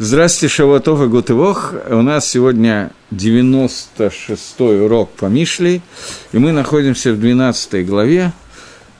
[0.00, 1.74] Здравствуйте, Шаватов и Гутывох.
[1.90, 5.82] У нас сегодня 96-й урок по Мишлей,
[6.30, 8.30] и мы находимся в 12 главе,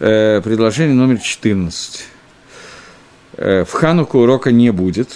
[0.01, 2.05] э, предложение номер 14.
[3.37, 5.11] Э, в Хануку урока не будет,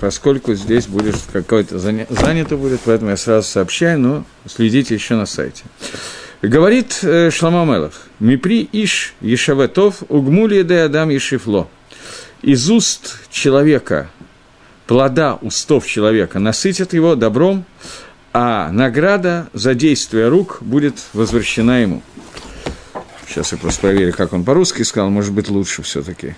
[0.00, 2.06] поскольку здесь будет какое-то заня...
[2.08, 5.64] занято будет, поэтому я сразу сообщаю, но следите еще на сайте.
[6.40, 11.68] Говорит э, Шлама Мелах, «Мипри иш ешаветов угмули де адам ешифло».
[12.40, 14.08] Из уст человека–
[14.86, 17.64] плода устов человека насытят его добром,
[18.32, 22.02] а награда за действие рук будет возвращена ему.
[23.26, 26.36] Сейчас я просто проверю, как он по-русски сказал, может быть, лучше все-таки.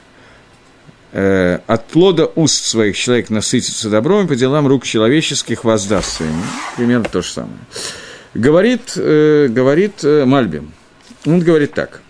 [1.12, 6.42] Э, от плода уст своих человек насытится добром, и по делам рук человеческих воздастся ему.
[6.76, 7.58] Примерно то же самое.
[8.34, 10.72] Говорит, э, говорит э, Мальбим.
[11.26, 12.00] Он говорит так.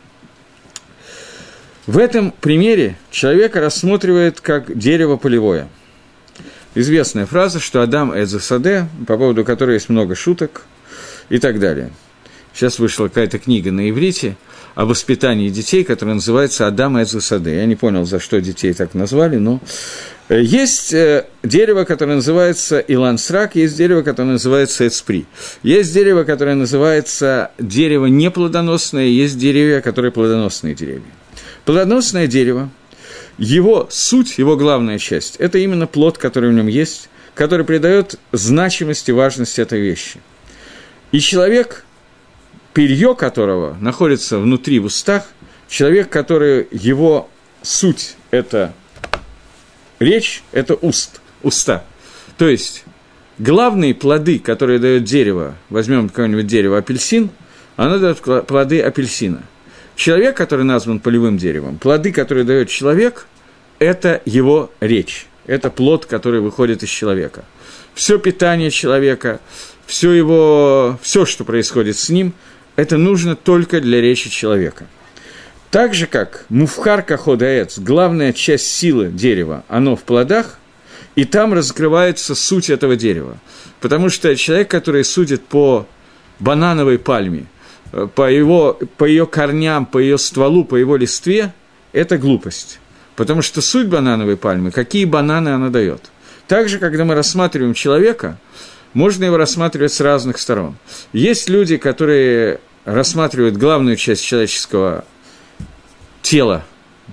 [1.87, 5.69] В этом примере человека рассматривает как дерево полевое–
[6.79, 10.63] известная фраза, что Адам Эдзасаде, по поводу которой есть много шуток
[11.29, 11.91] и так далее.
[12.55, 14.37] Сейчас вышла какая-то книга на иврите
[14.75, 17.57] о воспитании детей, которая называется «Адам Эдзасаде».
[17.57, 19.61] Я не понял, за что детей так назвали, но
[20.29, 25.27] э, есть э, дерево, которое называется Илансрак, есть дерево, которое называется Эцпри.
[25.63, 31.03] Есть дерево, которое называется дерево неплодоносное, есть деревья, которые плодоносные деревья.
[31.65, 32.71] Плодоносное дерево
[33.39, 39.09] его суть, его главная часть– это именно плод, который в нем есть, который придает значимость
[39.09, 40.21] и важность этой вещи.
[41.13, 41.85] И человек,
[42.75, 45.29] перье которого находится внутри в устах,
[45.69, 47.31] человек, который его
[47.63, 48.75] суть– это
[50.01, 51.85] речь, это уст, уста.
[52.37, 52.85] То есть,
[53.39, 57.31] главные плоды, которые дает дерево, возьмем какое-нибудь дерево апельсин,
[57.77, 59.45] оно дает плоды апельсина–
[59.99, 63.27] Человек, который назван полевым деревом, плоды, которые дает человек,
[63.81, 67.45] это его речь, это плод, который выходит из человека.
[67.95, 69.41] Все питание человека,
[69.87, 72.33] все его, все, что происходит с ним,
[72.77, 74.87] это нужно только для речи человека.
[75.73, 80.61] Так же, как муфхар каходаэц, главная часть силы дерева, оно в плодах,
[81.17, 83.37] и там раскрывается суть этого дерева.
[83.81, 85.89] Потому что человек, который судит по
[86.39, 87.47] банановой пальме–
[88.15, 91.53] по, его, по ее корням, по ее стволу, по его листве,
[91.93, 92.81] это глупость.
[93.17, 96.11] Потому что суть банановой пальмы, какие бананы она дает.
[96.47, 98.39] Также, когда мы рассматриваем человека,
[98.95, 100.77] можно его рассматривать с разных сторон.
[101.13, 105.05] Есть люди, которые рассматривают главную часть человеческого
[106.23, 106.65] тела,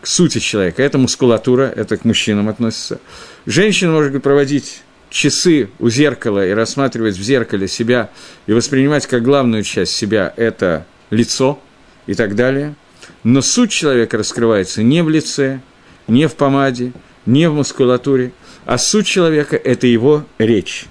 [0.02, 0.84] к сути человека.
[0.84, 3.00] Это мускулатура, это к мужчинам относится.
[3.46, 4.84] Женщина может проводить
[5.16, 8.09] часы у зеркала и рассматривать в зеркале себя
[8.48, 11.58] и воспринимать как главную часть себя это лицо
[12.06, 12.76] и так далее.
[13.24, 15.62] Но суть человека раскрывается не в лице,
[16.09, 16.92] не в помаде,
[17.26, 18.34] не в мускулатуре,
[18.66, 20.88] а суть человека– это его речь.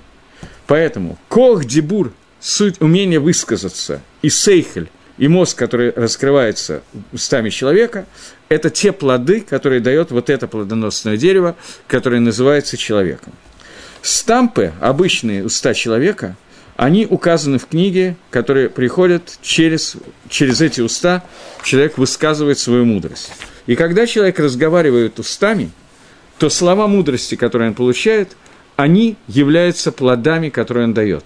[0.66, 2.10] Поэтому кох дебур,
[2.40, 8.06] суть умение высказаться, и сейхель, и мозг, который раскрывается устами человека,
[8.48, 11.56] это те плоды, которые дает вот это плодоносное дерево,
[11.86, 13.34] которое называется человеком.
[14.04, 16.36] Стампы, обычные уста человека,
[16.76, 19.96] они указаны в книге, которые приходят через,
[20.28, 21.24] через эти уста,
[21.62, 23.32] человек высказывает свою мудрость.
[23.64, 25.70] И когда человек разговаривает устами,
[26.38, 28.36] то слова мудрости, которые он получает,
[28.76, 31.24] они являются плодами, которые он дает.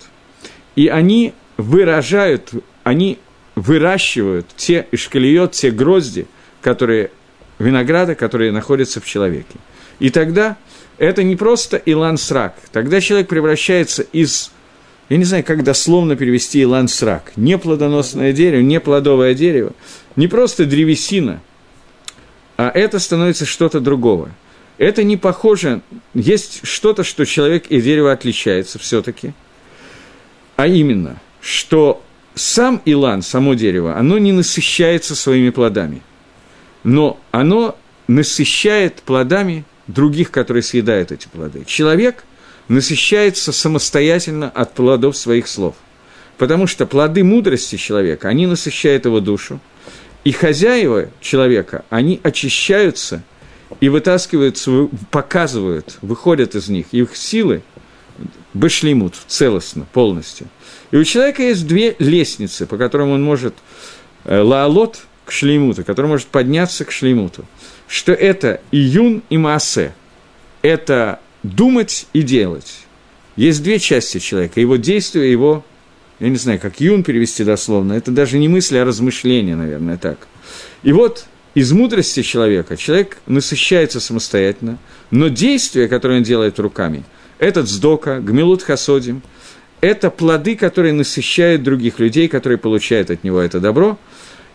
[0.77, 2.53] И они выражают,
[2.85, 3.19] они
[3.57, 6.29] выращивают те ишкалиот, те грозди,
[6.63, 7.11] которые,
[7.59, 9.57] винограда, которые находятся в человеке.
[9.99, 10.57] И тогда
[10.99, 12.57] это не просто Илан Срак.
[12.73, 14.51] Тогда человек превращается из,
[15.09, 19.73] я не знаю, как дословно перевести Илан Срак, не плодоносное дерево, не плодовое дерево,
[20.17, 21.41] не просто древесина,
[22.57, 24.31] а это становится что-то другого.
[24.79, 25.81] Это не похоже,
[26.15, 29.33] есть что-то, что человек и дерево отличается все-таки,
[30.57, 32.03] а именно, что
[32.35, 36.03] сам Илан, само дерево, оно не насыщается своими плодами,
[36.85, 37.77] но оно
[38.07, 41.65] насыщает плодами других, которые съедают эти плоды.
[41.67, 42.25] Человек
[42.69, 45.75] насыщается самостоятельно от плодов своих слов.
[46.37, 49.59] Потому что плоды мудрости человека, они насыщают его душу,
[50.23, 53.23] и хозяева человека, они очищаются
[53.81, 57.63] и вытаскивают, свою, показывают, выходят из них, их силы
[58.55, 60.49] башлимут целостно, полностью.
[60.91, 63.55] И у человека есть две лестницы, по которым он может
[64.25, 67.45] э, лаалот к шлеймуту, который может подняться к шлеймуту
[67.89, 69.93] что это июн и маасе.
[70.63, 72.81] Это думать и делать.
[73.37, 75.65] Есть две части человека, его действия, его,
[76.21, 80.27] я не знаю, как юн перевести дословно, это даже не мысли, а размышления, наверное, так.
[80.83, 84.79] И вот из мудрости человека человек насыщается самостоятельно,
[85.11, 87.05] но действия, которые он делает руками,
[87.39, 89.23] этот сдока, гмилут хасодим,
[89.81, 93.97] это плоды, которые насыщают других людей, которые получают от него это добро,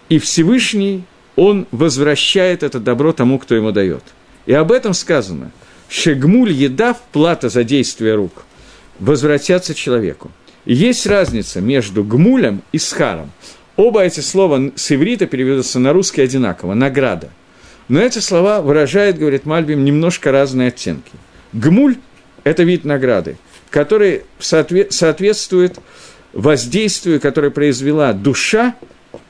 [0.10, 4.04] и Всевышний, он возвращает это добро тому, кто ему дает.
[4.46, 5.52] И об этом сказано.
[5.90, 8.46] Шегмуль едав, плата за действие рук,
[9.00, 10.32] возвратятся человеку.
[10.66, 13.32] И есть разница между гмулем и схаром.
[13.76, 17.30] Оба эти слова с иврита переводятся на русский одинаково– награда.
[17.90, 21.12] Но эти слова выражают, говорит Мальбим, немножко разные оттенки.
[21.52, 21.98] Гмуль–
[22.44, 23.38] это вид награды,
[23.70, 25.80] который соответствует
[26.32, 28.76] воздействию, которое произвела душа,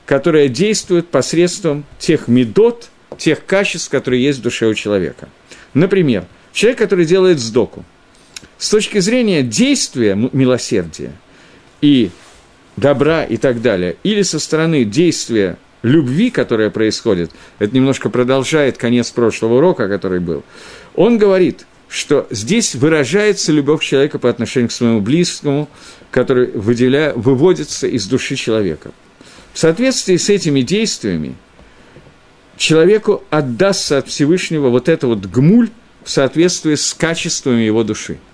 [0.06, 5.28] которая действует посредством тех медот, тех качеств, которые есть в душе у человека.
[5.72, 7.84] Например, человек, который делает сдоку.
[8.58, 11.12] С точки зрения действия милосердия
[11.80, 12.10] и
[12.76, 19.10] добра и так далее, или со стороны действия любви, которая происходит, это немножко продолжает конец
[19.10, 20.42] прошлого урока, который был,
[20.94, 25.68] он говорит, что здесь выражается любовь человека по отношению к своему близкому,
[26.10, 27.12] который выделя...
[27.14, 28.90] выводится из души человека.
[29.54, 31.34] В соответствии с этими действиями
[32.58, 35.70] человеку отдастся от Всевышнего вот это вот гмуль
[36.02, 38.18] в соответствии с качествами его души–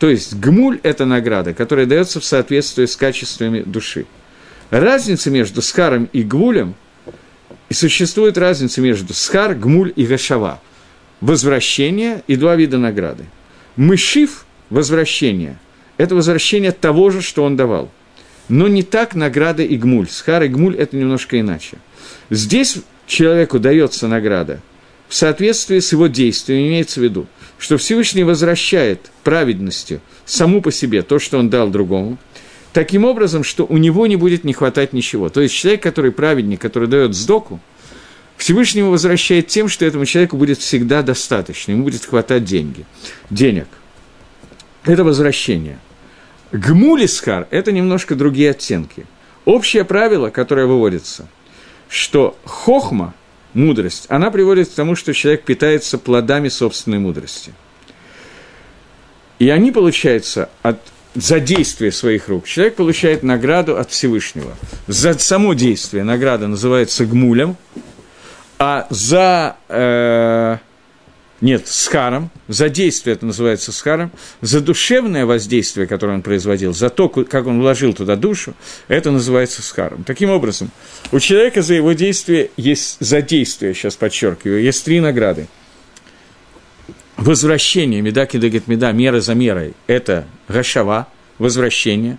[0.00, 4.06] то есть гмуль– это награда, которая дается в соответствии с качествами души.
[4.70, 6.74] Разница между схаром и гмулем,
[7.68, 10.58] и существует разница между схар, гмуль и гашава.
[11.20, 13.26] Возвращение и два вида награды.
[13.76, 15.58] Мышив– возвращение.
[15.98, 17.90] Это возвращение того же, что он давал.
[18.50, 20.08] Но не так награда и гмуль.
[20.08, 21.78] Схар и гмуль– это немножко иначе.
[22.28, 24.60] Здесь человеку дается награда
[25.08, 27.26] в соответствии с его действием, имеется в виду–
[27.60, 32.16] что Всевышний возвращает праведностью саму по себе то, что он дал другому,
[32.72, 35.28] таким образом, что у него не будет не хватать ничего.
[35.28, 37.60] То есть человек, который праведник, который дает сдоку,
[38.38, 42.86] Всевышний его возвращает тем, что этому человеку будет всегда достаточно, ему будет хватать деньги,
[43.28, 43.66] денег.
[44.84, 45.78] Это возвращение.
[46.52, 49.06] Гмулисхар– это немножко другие оттенки.
[49.44, 51.28] Общее правило, которое выводится,
[51.88, 53.14] что хохма–
[53.54, 57.52] мудрость, она приводит к тому, что человек питается плодами собственной мудрости.
[59.38, 60.78] И они, получаются от
[61.14, 62.46] за действие своих рук.
[62.46, 64.54] Человек получает награду от Всевышнего.
[64.86, 67.56] За само действие награда называется гмулем,
[68.60, 70.58] а за э,
[71.40, 77.08] нет, схаром, за действие это называется схаром, за душевное воздействие, которое он производил, за то,
[77.08, 78.54] как он вложил туда душу,
[78.88, 80.04] это называется схаром.
[80.04, 80.70] Таким образом,
[81.12, 85.48] у человека за его действие есть, за действие, сейчас подчеркиваю, есть три награды.
[87.16, 91.08] Возвращение, меда кидагет меда, мера за мерой, это гашава,
[91.38, 92.18] возвращение.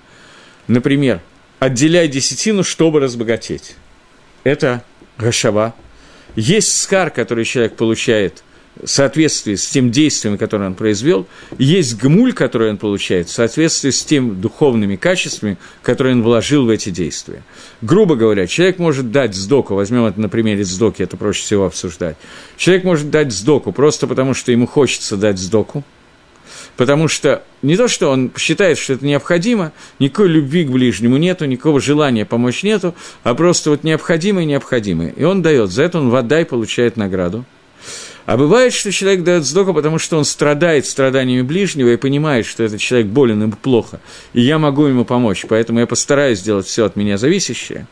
[0.68, 1.22] Например,
[1.60, 3.76] отделяй десятину, чтобы разбогатеть.
[4.44, 4.84] Это
[5.20, 5.76] гашава.
[6.36, 8.44] Есть скар, который человек получает–
[8.84, 14.04] соответствии с тем действием, которое он произвел, есть гмуль, который он получает, в соответствии с
[14.04, 17.44] тем духовными качествами, которые он вложил в эти действия.
[17.82, 22.18] Грубо говоря, человек может дать сдоку, возьмем это на примере сдоки, это проще всего обсуждать.
[22.58, 25.84] Человек может дать сдоку просто потому, что ему хочется дать сдоку,
[26.78, 31.46] потому что не то, что он считает, что это необходимо, никакой любви к ближнему нету,
[31.46, 35.10] никакого желания помочь нету, а просто вот необходимое и необходимое.
[35.10, 37.46] И он дает, за это он вода и получает награду–
[38.26, 42.64] а бывает, что человек дает сдоку, потому что он страдает страданиями ближнего и понимает, что
[42.64, 44.00] этот человек болен и плохо,
[44.34, 47.88] и я могу ему помочь, поэтому я постараюсь сделать все от меня зависящее.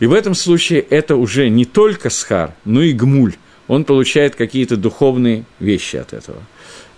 [0.00, 3.34] И в этом случае это уже не только схар, но и гмуль.
[3.68, 6.42] Он получает какие-то духовные вещи от этого.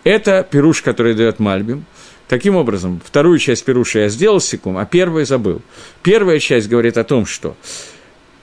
[0.04, 1.84] Это пируш, который дает Мальбим.
[2.28, 5.60] Таким образом, вторую часть пируша я сделал секунд, а первую забыл.
[6.02, 7.56] Первая часть говорит о том, что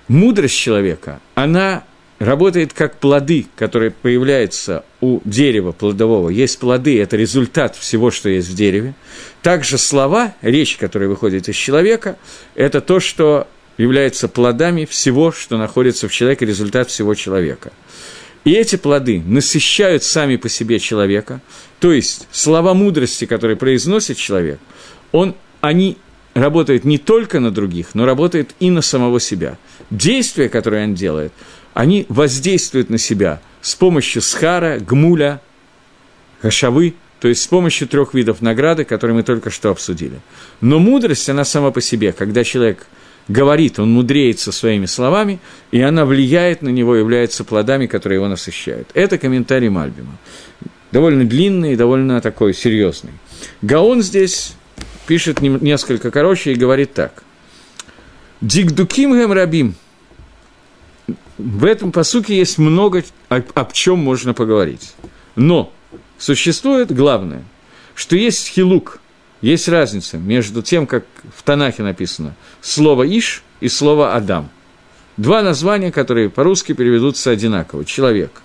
[0.08, 1.84] мудрость человека, она
[2.22, 6.30] работает как плоды, которые появляются у дерева плодового.
[6.30, 8.94] Есть плоды, это результат всего, что есть в дереве.
[9.42, 12.18] Также слова, речь, которая выходит из человека,
[12.54, 13.48] это то, что
[13.78, 17.72] является плодами всего, что находится в человеке, результат всего человека.
[18.46, 21.42] И эти плоды насыщают сами по себе человека,
[21.80, 24.60] то есть слова мудрости, которые произносит человек,
[25.12, 25.98] он, они
[26.36, 29.58] работают не только на других, но работают и на самого себя.
[29.90, 31.34] Действия, которые он делает–
[31.74, 35.42] они воздействуют на себя с помощью схара, гмуля,
[36.42, 40.20] хашавы, то есть с помощью трех видов награды, которые мы только что обсудили.
[40.60, 42.88] Но мудрость, она сама по себе, когда человек
[43.28, 48.90] говорит, он мудреется своими словами, и она влияет на него, является плодами, которые его насыщают.
[48.96, 50.18] Это комментарий Мальбима.
[50.92, 53.12] Довольно длинный и довольно такой серьезный.
[53.62, 54.56] Гаон здесь
[55.08, 57.24] пишет несколько короче и говорит так.
[58.42, 59.76] Дигдуким гем рабим–
[61.42, 64.94] в этом посуке есть много, об чем можно поговорить.
[65.36, 65.74] Но
[66.18, 67.44] существует главное,
[67.96, 69.00] что есть хилук,
[69.42, 71.06] есть разница между тем, как
[71.36, 74.50] в Танахе написано слово «иш» и слово «адам».
[75.18, 78.42] Два названия, которые по-русски переведутся одинаково– «человек».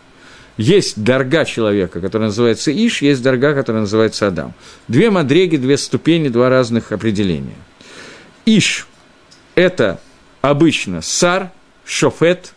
[0.56, 4.54] Есть дорога человека, которая называется Иш, есть дорога, которая называется Адам.
[4.88, 7.58] Две мадреги, две ступени, два разных определения.
[8.46, 8.86] Иш–
[9.54, 10.00] это
[10.40, 11.50] обычно сар,
[11.84, 12.54] шофет,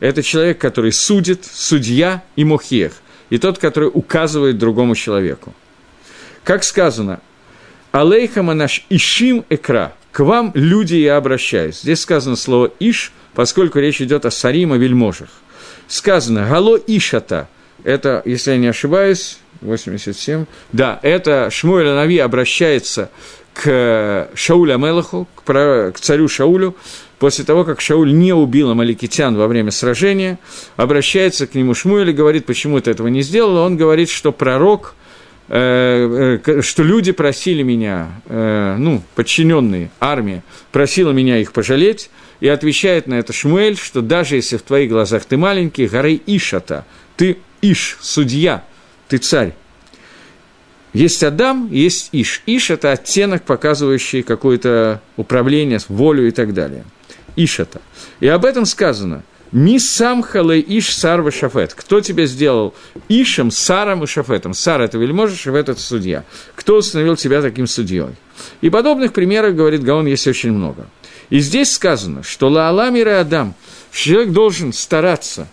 [0.00, 2.92] это человек, который судит, судья и мухех,
[3.30, 5.54] и тот, который указывает другому человеку.
[6.44, 7.20] Как сказано,
[7.92, 11.80] «Алейхама наш ишим экра»– «К вам, люди, я обращаюсь».
[11.82, 15.28] Здесь сказано слово «иш», поскольку речь идет о сарима вельможах.
[15.86, 17.48] Сказано «Гало ишата»–
[17.84, 23.10] это, если я не ошибаюсь, 87, да, это Шмуэль Нави обращается
[23.54, 26.76] к Шаулю Амелаху, к царю Шаулю,
[27.18, 30.38] после того, как Шауль не убил амаликитян во время сражения,
[30.76, 33.56] обращается к нему Шмуэль и говорит, почему ты этого не сделал.
[33.56, 34.94] Он говорит, что пророк,
[35.48, 42.10] э, э, что люди просили меня, э, ну, подчиненные, армия, просила меня их пожалеть,
[42.40, 46.84] и отвечает на это Шмуэль, что даже если в твоих глазах ты маленький, горы Ишата,
[47.16, 48.64] ты Иш, судья,
[49.08, 49.54] ты царь.
[50.92, 52.42] Есть Адам, есть Иш.
[52.46, 56.84] Иш– это оттенок, показывающий какое-то управление, волю и так далее.
[57.38, 57.80] Иш это.
[58.18, 59.22] И об этом сказано.
[59.52, 61.72] Ми сам халей иш сар шафет.
[61.72, 62.74] Кто тебя сделал
[63.08, 64.54] ишем, саром и шафетом?
[64.54, 66.24] Сар– это вельможа, шафет– это судья.
[66.56, 68.16] Кто установил тебя таким судьей?
[68.60, 70.88] И подобных примеров, говорит Гаон, есть очень много.
[71.30, 73.54] И здесь сказано, что Лааламир и Адам,
[73.92, 75.46] человек должен стараться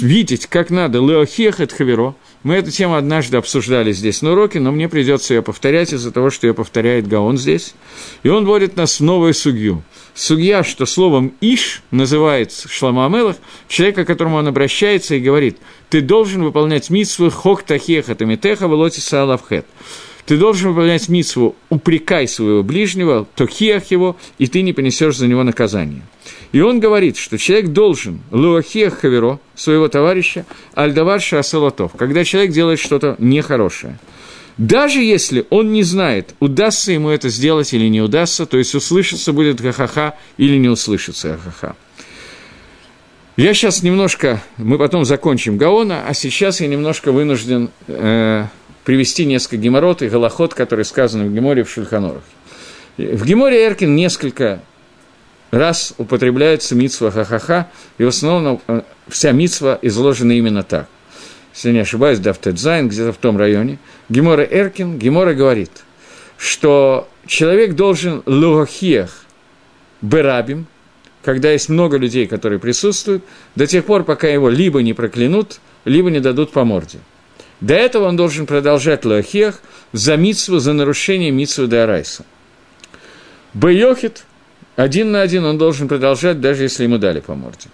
[0.00, 4.70] видеть, как надо, Леохех et хаверо, мы эту тему однажды обсуждали здесь на уроке, но
[4.70, 7.74] мне придется ее повторять из-за того, что ее повторяет Гаон здесь.
[8.22, 9.82] И он вводит нас в новую судью.
[10.14, 13.36] Судья, что словом «иш» называется Шлама Амелах,
[13.66, 15.56] человека, к которому он обращается и говорит,
[15.88, 19.64] «Ты должен выполнять митсвы хок тахеха тамитеха волотиса алавхет».
[20.26, 25.42] Ты должен выполнять митсву «упрекай своего ближнего, тохиах его, и ты не понесешь за него
[25.42, 26.02] наказание».
[26.52, 32.78] И он говорит, что человек должен луахиах хаверо, своего товарища, альдавар шасалатов, когда человек делает
[32.78, 33.98] что-то нехорошее.
[34.56, 39.32] Даже если он не знает, удастся ему это сделать или не удастся, то есть услышится
[39.32, 41.74] будет ха-ха-ха или не услышится ха-ха.
[43.36, 48.44] Я сейчас немножко, мы потом закончим Гаона, а сейчас я немножко вынужден э,
[48.84, 52.22] привести несколько геморрот и голоход, которые сказаны в Геморе в Шульханорах.
[52.96, 54.60] В Гемаре Эрхин несколько
[55.50, 60.86] раз употребляется мицва תוכחה, и в основном э, вся мицва изложена именно так.
[61.54, 63.78] Если не ошибаюсь, דף ט״ז, где-то в том районе.
[64.08, 65.72] Гемара Эрхин, Гемара говорит,
[66.38, 69.24] что человек должен להוכיח
[70.02, 70.68] ברבים,
[71.24, 73.24] когда есть много людей, которые присутствуют,
[73.56, 76.98] до тех пор, пока его либо не проклянут, либо не дадут по морде–
[77.64, 79.60] до этого он должен продолжать להוכיח
[79.92, 82.26] за митсву, за нарушение митсвы Дарайса.
[83.54, 84.24] Бейохит,
[84.76, 87.68] один на один он должен продолжать, даже если ему дали по морде.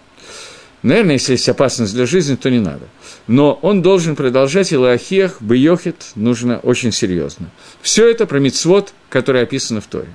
[0.82, 2.86] Наверное, если есть опасность для жизни, то не надо.
[3.26, 7.50] Но он должен продолжать, и лахех, бейохит нужно очень серьезно.
[7.82, 10.08] Все это про мицвод, который описано в Торе.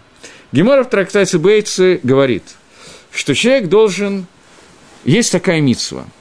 [0.54, 2.44] Гемора в трактате Бейтсы говорит,
[3.16, 4.26] что человек должен...
[5.04, 6.06] Есть такая мицва–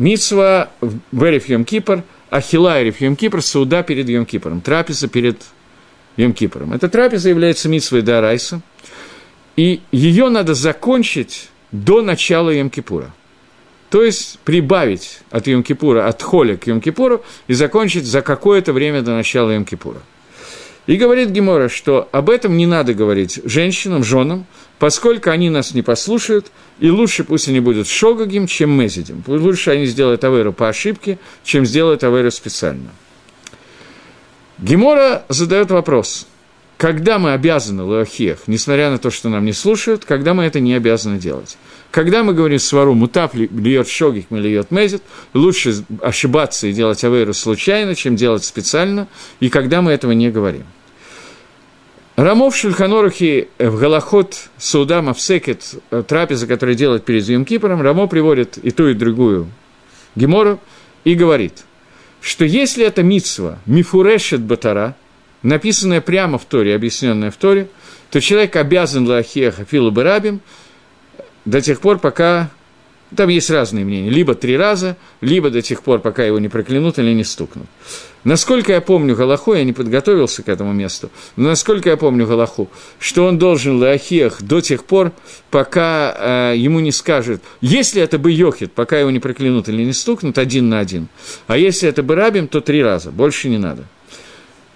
[0.00, 5.42] Мицва в Эриф Йом Кипр, Ахила Эриф Йом Кипр, Сауда перед Йом Кипром, трапеза перед
[6.16, 6.72] Йом Кипром.
[6.72, 8.62] Эта трапеза является митсвой Дарайса,
[9.56, 13.12] и ее надо закончить до начала Йом Кипура.
[13.90, 18.72] То есть прибавить от Йом Кипура, от Холя к Йом Кипуру и закончить за какое-то
[18.72, 20.00] время до начала Йом Кипура.
[20.86, 24.46] И говорит Гемора, что об этом не надо говорить женщинам, женам,
[24.78, 29.22] поскольку они нас не послушают, и лучше пусть они будут шогагим, чем мезидим.
[29.26, 32.90] Лучше они сделают аверу по ошибке, чем сделают аверу специально.
[34.58, 36.26] Гемора задает вопрос,
[36.76, 40.74] когда мы обязаны лоахех, несмотря на то, что нам не слушают, когда мы это не
[40.74, 41.58] обязаны делать.
[41.90, 45.02] Когда мы говорим свару мутап льет шогик, льет мезит,
[45.34, 49.08] лучше ошибаться и делать аверу случайно, чем делать специально,
[49.40, 50.64] и когда мы этого не говорим.
[52.14, 55.74] Рамов Шульханорухи в Галахот Сауда Мавсекет,
[56.06, 59.48] трапеза, которая делает перед Йом Кипором, Рамо приводит и ту, и другую
[60.14, 60.60] Гемору
[61.04, 61.64] и говорит,
[62.20, 64.96] что если это митсва мифурешет батара,
[65.42, 67.68] написанная прямо в Торе, объясненная в Торе,
[68.10, 70.40] то человек обязан лахеха филу барабим
[71.44, 72.50] до тех пор, пока
[73.16, 74.10] Там есть разные мнения.
[74.10, 77.66] Либо три раза, либо до тех пор, пока его не проклянут или не стукнут.
[78.22, 82.68] Насколько я помню Галаху, я не подготовился к этому месту, но насколько я помню Галаху,
[82.98, 85.12] что он должен Лаахиях до тех пор,
[85.50, 89.94] пока э, ему не скажет, если это бы Йохит, пока его не проклянут или не
[89.94, 91.08] стукнут, один на один,
[91.46, 93.84] а если это бы Рабим, то три раза, больше не надо.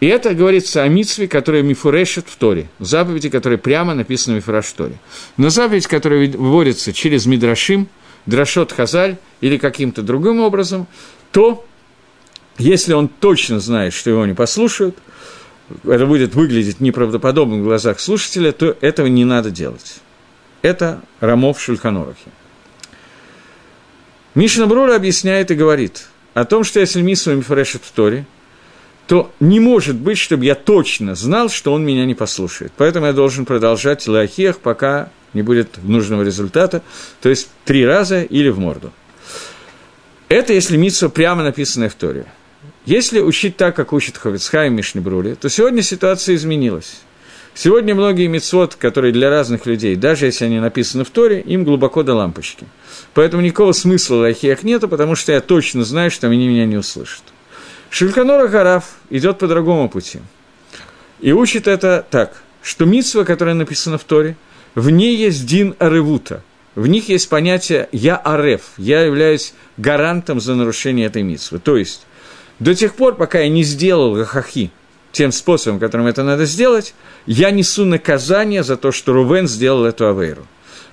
[0.04, 4.66] И это говорится о митсве, которая мифурешит в Торе, заповеди, которые прямо написаны в Мифураш
[4.66, 4.98] в Торе.
[5.38, 7.88] Но заповедь, которая выводится через Мидрашим,
[8.26, 10.88] Драшот Хазаль или каким-то другим образом,
[11.32, 11.64] то
[12.58, 14.98] если он точно знает, что его не послушают,
[15.84, 20.00] это будет выглядеть неправдоподобно в глазах слушателя, то этого не надо делать.
[20.60, 22.28] Это Рамов Шульханорахи.
[24.34, 28.26] Мишна Брура объясняет и говорит о том, что если Мису Мифрешет в Торе,
[29.06, 32.72] то не может быть, чтобы я точно знал, что он меня не послушает.
[32.76, 36.82] Поэтому я должен продолжать лахиях, пока не будет нужного результата,
[37.20, 38.92] то есть три раза или в морду.
[40.28, 42.26] Это если Митсва прямо написанная в Торе.
[42.86, 47.00] Если учить так, как учит Ховицхай и Мишнебрули, то сегодня ситуация изменилась.
[47.54, 52.02] Сегодня многие мецвод, которые для разных людей, даже если они написаны в Торе, им глубоко
[52.02, 52.66] до лампочки.
[53.14, 56.76] Поэтому никакого смысла в лайхиях нету, потому что я точно знаю, что они меня не
[56.76, 57.22] услышат.
[57.94, 60.18] Шельканора Хараф идет по другому пути.
[61.20, 64.36] И учит это так, что митсва, которая написана в Торе,
[64.74, 66.42] в ней есть дин аревута.
[66.74, 71.60] В них есть понятие «я ареф», «я являюсь гарантом за нарушение этой митсвы».
[71.60, 72.04] То есть,
[72.58, 74.72] до тех пор, пока я не сделал гахахи
[75.12, 76.96] тем способом, которым это надо сделать,
[77.26, 80.48] я несу наказание за то, что Рувен сделал эту авейру.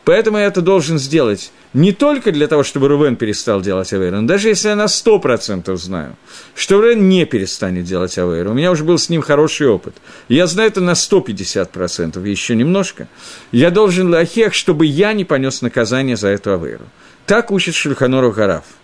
[0.06, 4.28] Поэтому я это должен сделать не только для того, чтобы Рувен перестал делать авейру, но
[4.28, 6.16] даже если я на 100% знаю,
[6.56, 9.96] что Рувен не перестанет делать авейру, у меня уже был с ним хороший опыт,
[10.28, 13.08] я знаю это на 150%, еще немножко,
[13.52, 16.86] я должен лахех, чтобы я не понес наказание за эту авейру.
[17.26, 18.64] Так учит Шульханору Гараф–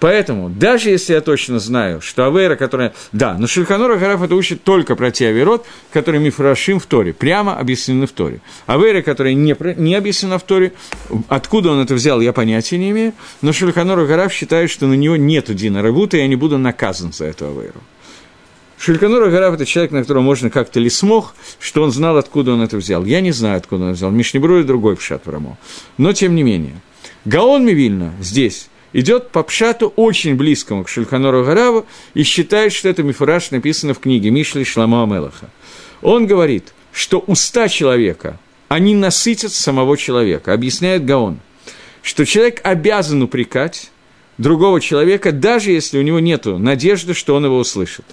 [0.00, 2.92] Поэтому, даже если я точно знаю, что Авейра, которая...
[3.12, 7.56] Да, но Шульханор Агараф это учит только про те Аверот, которые Мифрашим в Торе, прямо
[7.56, 8.40] объяснены в Торе.
[8.66, 10.72] Авейра, которая не, не объяснена в Торе,
[11.28, 15.16] откуда он это взял, я понятия не имею, но Шульханор Агараф считает, что на него
[15.16, 17.80] нет Дина Рабута, и я не буду наказан за эту Авейру.
[18.84, 22.60] Шельканур Агараф– это человек, на которого можно как-то ли смог, что он знал, откуда он
[22.60, 23.04] это взял.
[23.06, 24.10] Я не знаю, откуда он взял.
[24.10, 25.56] Мишнебру и другой пшат Рамо.
[25.96, 26.74] Но, тем не менее.
[27.24, 33.02] Гаон Мивильна здесь идет по пшату очень близкому к Шульханору Гараву и считает, что это
[33.02, 35.50] мифураж написано в книге Мишли Шламу Амелаха.
[36.00, 41.40] Он говорит, что уста человека, они насытят самого человека, объясняет Гаон,
[42.02, 43.90] что человек обязан упрекать
[44.38, 48.04] другого человека, даже если у него нет надежды, что он его услышит.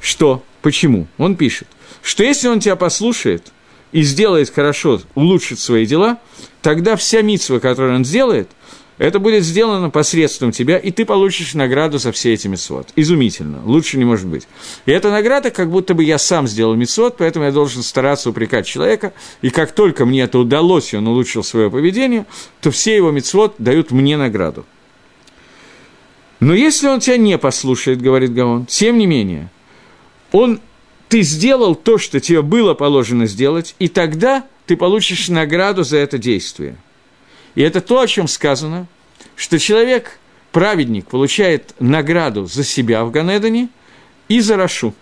[0.00, 0.42] Что?
[0.60, 1.06] Почему?
[1.16, 1.68] Он пишет,
[2.02, 3.52] что если он тебя послушает
[3.92, 6.18] и сделает хорошо, улучшит свои дела,
[6.60, 8.50] тогда вся митсва, которую он сделает–
[8.98, 12.88] это будет сделано посредством тебя, и ты получишь награду за все эти митцвот.
[12.96, 14.48] Изумительно, лучше не может быть.
[14.86, 18.66] И эта награда, как будто бы я сам сделал митцвот, поэтому я должен стараться упрекать
[18.66, 22.24] человека, и как только мне это удалось, и он улучшил свое поведение,
[22.62, 24.64] то все его митцвот дают мне награду.
[26.40, 29.50] Но если он тебя не послушает, говорит Гаон, тем не менее,
[30.32, 30.60] он,
[31.08, 36.16] ты сделал то, что тебе было положено сделать, и тогда ты получишь награду за это
[36.16, 36.78] действие–
[37.56, 38.86] и это то, о чем сказано,
[39.34, 40.20] что человек,
[40.52, 43.70] праведник, получает награду за себя в Ганедане
[44.28, 44.94] и за Рашу.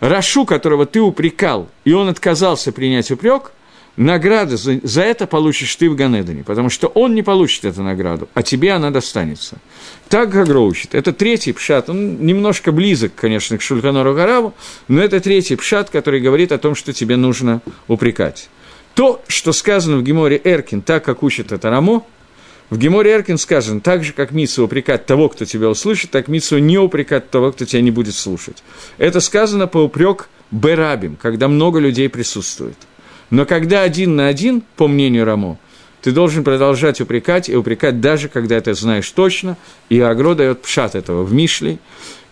[0.00, 3.52] Рашу, которого ты упрекал, и он отказался принять упрек,
[3.96, 8.28] награду за, за это получишь ты в Ганедане, потому что он не получит эту награду,
[8.34, 9.56] а тебе она достанется.
[10.08, 10.94] Так Гагро учит.
[10.94, 14.54] Это третий пшат, он немножко близок, конечно, к Шульханору Гараву,
[14.86, 18.50] но это третий пшат, который говорит о том, что тебе нужно упрекать.
[18.96, 22.06] То, что сказано в Геморе Эркин, так как учит это Рамо,
[22.70, 26.56] в Геморе Эркин сказано, так же, как Митсу упрекать того, кто тебя услышит, так Митсу
[26.56, 28.64] не упрекать того, кто тебя не будет слушать.
[28.96, 32.78] Это сказано по упрек Берабим, когда много людей присутствует.
[33.28, 35.58] Но когда один на один, по мнению Рамо,
[36.00, 39.58] ты должен продолжать упрекать, и упрекать даже, когда это знаешь точно,
[39.90, 41.80] и Агро дает пшат этого в Мишле,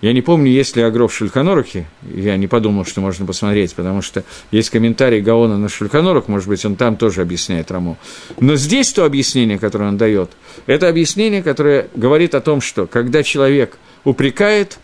[0.01, 4.03] я не помню, есть ли Агро в Шульханорухе, я не подумал, что можно посмотреть, потому
[4.03, 7.97] что есть комментарий Гаона на Шульханорух, может быть, он там тоже объясняет Раму.
[8.39, 10.33] Но здесь то объяснение, которое он дает,
[10.67, 14.79] это объяснение, которое говорит о том, что когда человек упрекает,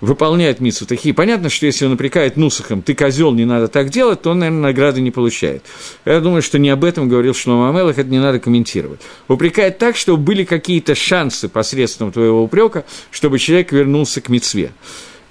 [0.00, 1.14] выполняет мицу такие.
[1.14, 4.62] Понятно, что если он упрекает Нусахом, ты козел, не надо так делать, то он, наверное,
[4.62, 5.64] награды не получает.
[6.04, 9.00] Я думаю, что не об этом говорил Шлома Амелах, это не надо комментировать.
[9.26, 14.70] Упрекает так, чтобы были какие-то шансы посредством твоего упрека, чтобы человек вернулся к мицве.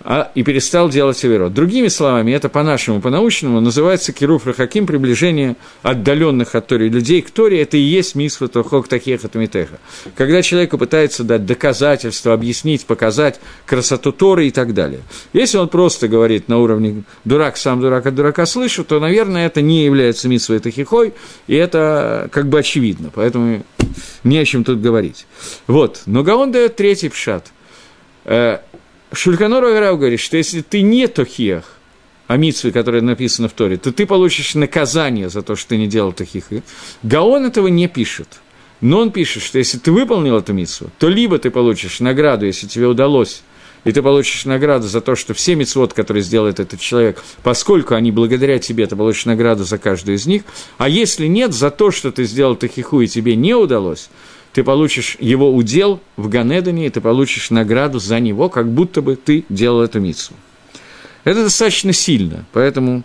[0.03, 1.53] А, и перестал делать Аверот.
[1.53, 7.62] Другими словами, это по-нашему, по-научному называется Кируф Рахаким, приближение отдаленных от Тори людей к Торе,
[7.62, 9.79] это и есть мисва Тохок Такех Атамитеха.
[10.15, 15.01] Когда человеку пытается дать доказательства, объяснить, показать красоту Торы и так далее.
[15.33, 19.62] Если он просто говорит на уровне «дурак сам дурак от дурака слышу», то, наверное, это
[19.62, 21.13] не является мисвой Тахихой,
[21.47, 23.63] и это как бы очевидно, поэтому
[24.23, 25.25] не о чем тут говорить.
[25.65, 27.51] Вот, но Гаон дает третий пшат
[29.17, 31.65] э,– Шульканор Аграв говорит, что если ты не тохиях,
[32.27, 35.88] а митсвы, которые написаны в Торе, то ты получишь наказание за то, что ты не
[35.88, 36.45] делал таких.
[37.03, 38.39] Гаон этого не пишет.
[38.82, 42.67] Но он пишет, что если ты выполнил эту митсву, то либо ты получишь награду, если
[42.67, 43.41] тебе удалось,
[43.86, 48.12] и ты получишь награду за то, что все митцвот, которые сделает этот человек, поскольку они
[48.12, 50.43] благодаря тебе, ты получишь награду за каждую из них,
[50.77, 54.10] а если нет, за то, что ты сделал тахиху и тебе не удалось,
[54.58, 59.15] ты получишь его удел в Ганедане, и ты получишь награду за него, как будто бы
[59.15, 60.34] ты делал эту мицу.
[61.26, 63.04] Это достаточно сильно, поэтому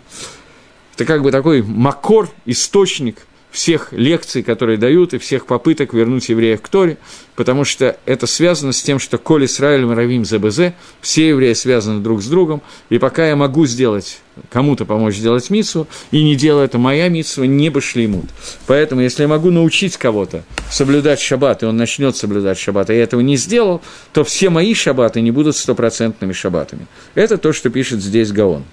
[0.95, 6.59] это как бы такой макор, источник– всех лекций, которые дают, и всех попыток вернуть евреев
[6.59, 6.97] к Торе,
[7.35, 12.23] потому что это связано с тем, что «Коль Исраиль Маравим ЗБЗ», все евреи связаны друг
[12.23, 16.79] с другом, и пока я могу сделать, кому-то помочь сделать мицу, и не делая это
[16.79, 18.25] моя митсва, не бы шлимут.
[18.65, 23.03] Поэтому, если я могу научить кого-то соблюдать шаббат, и он начнет соблюдать шаббат, и я
[23.03, 26.87] этого не сделал, то все мои шаббаты не будут стопроцентными шаббатами.
[27.13, 28.63] Это то, что пишет здесь Гаон.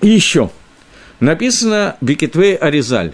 [0.00, 0.50] И еще–
[1.22, 3.12] Написано Бикетвей Аризаль.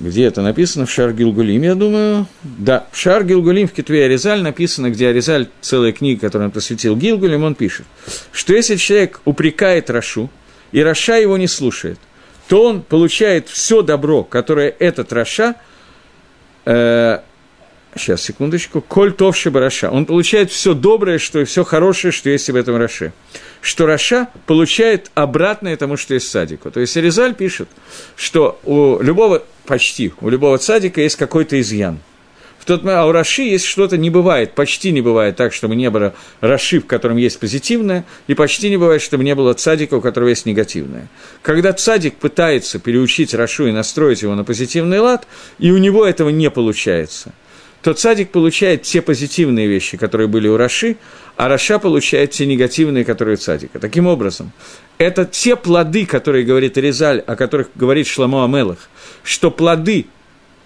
[0.00, 0.86] Где это написано?
[0.86, 2.26] В Шар Гилгулим, я думаю.
[2.42, 6.96] Да, в Шар Гилгулим в Китве Аризаль написано, где Аризаль, целая книга, которую он посвятил
[6.96, 7.86] Гилгулим, он пишет,
[8.32, 10.30] что если человек упрекает Рашу,
[10.72, 12.00] и Раша его не слушает,
[12.48, 15.54] то он получает все добро, которое этот Раша,
[16.64, 17.20] э,
[17.96, 22.56] сейчас, секундочку, כל טוב שברשע, он получает все доброе, что все хорошее, что есть в
[22.56, 23.12] этом Раше
[23.60, 26.70] что Раша получает обратное тому, что есть цадику.
[26.70, 27.68] То есть Аризаль пишет,
[28.16, 31.98] что у любого, почти, у любого цадика есть какой-то изъян.
[32.58, 35.74] В тот момент, а у Раши есть что-то, не бывает, почти не бывает так, чтобы
[35.74, 39.94] не было Раши, в котором есть позитивное, и почти не бывает, чтобы не было цадика,
[39.94, 41.08] у которого есть негативное.
[41.40, 45.26] Когда цадик пытается переучить Рашу и настроить его на позитивный лад,
[45.58, 47.32] и у него этого не получается–
[47.82, 50.96] то цадик получает те позитивные вещи, которые были у Раши,
[51.36, 53.78] а Раша получает те негативные, которые у цадика.
[53.78, 54.52] Таким образом,
[54.98, 58.88] это те плоды, которые говорит Резаль, о которых говорит Шламо Амелах,
[59.22, 60.06] что плоды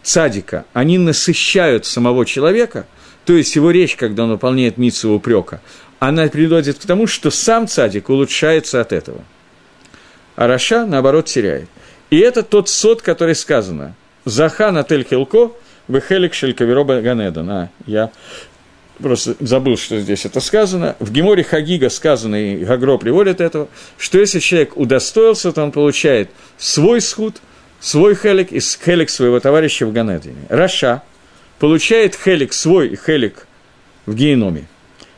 [0.03, 2.87] цадика, они насыщают самого человека,
[3.25, 5.61] то есть его речь, когда он выполняет мицву упрека,
[5.99, 9.23] она приводит к тому, что сам цадик улучшается от этого.
[10.35, 11.69] А Раша, наоборот, теряет.
[12.11, 13.95] И это тот סוד, который сказано.
[14.25, 15.53] זכה נוטל חלקו,
[15.93, 17.51] וחלק של חברו בגן עדן.
[17.51, 18.11] А, я
[18.99, 20.97] просто забыл, что здесь это сказано.
[20.99, 26.31] В Гемаре Хагига сказано, и Гагра приводит этого, что если человек удостоился, то он получает
[26.59, 27.37] свой זכות,
[27.81, 30.47] свой חלק и חלק своего товарища в Ган Эдене.
[30.49, 31.03] Раша
[31.59, 33.47] получает хелик свой и хелик
[34.07, 34.67] в геноме.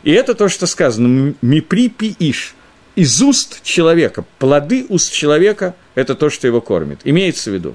[0.03, 2.55] И это то, что сказано, мипри пи иш,
[2.97, 7.01] из уст человека, плоды уст человека– это то, что его кормит.
[7.05, 7.75] Имеется в виду,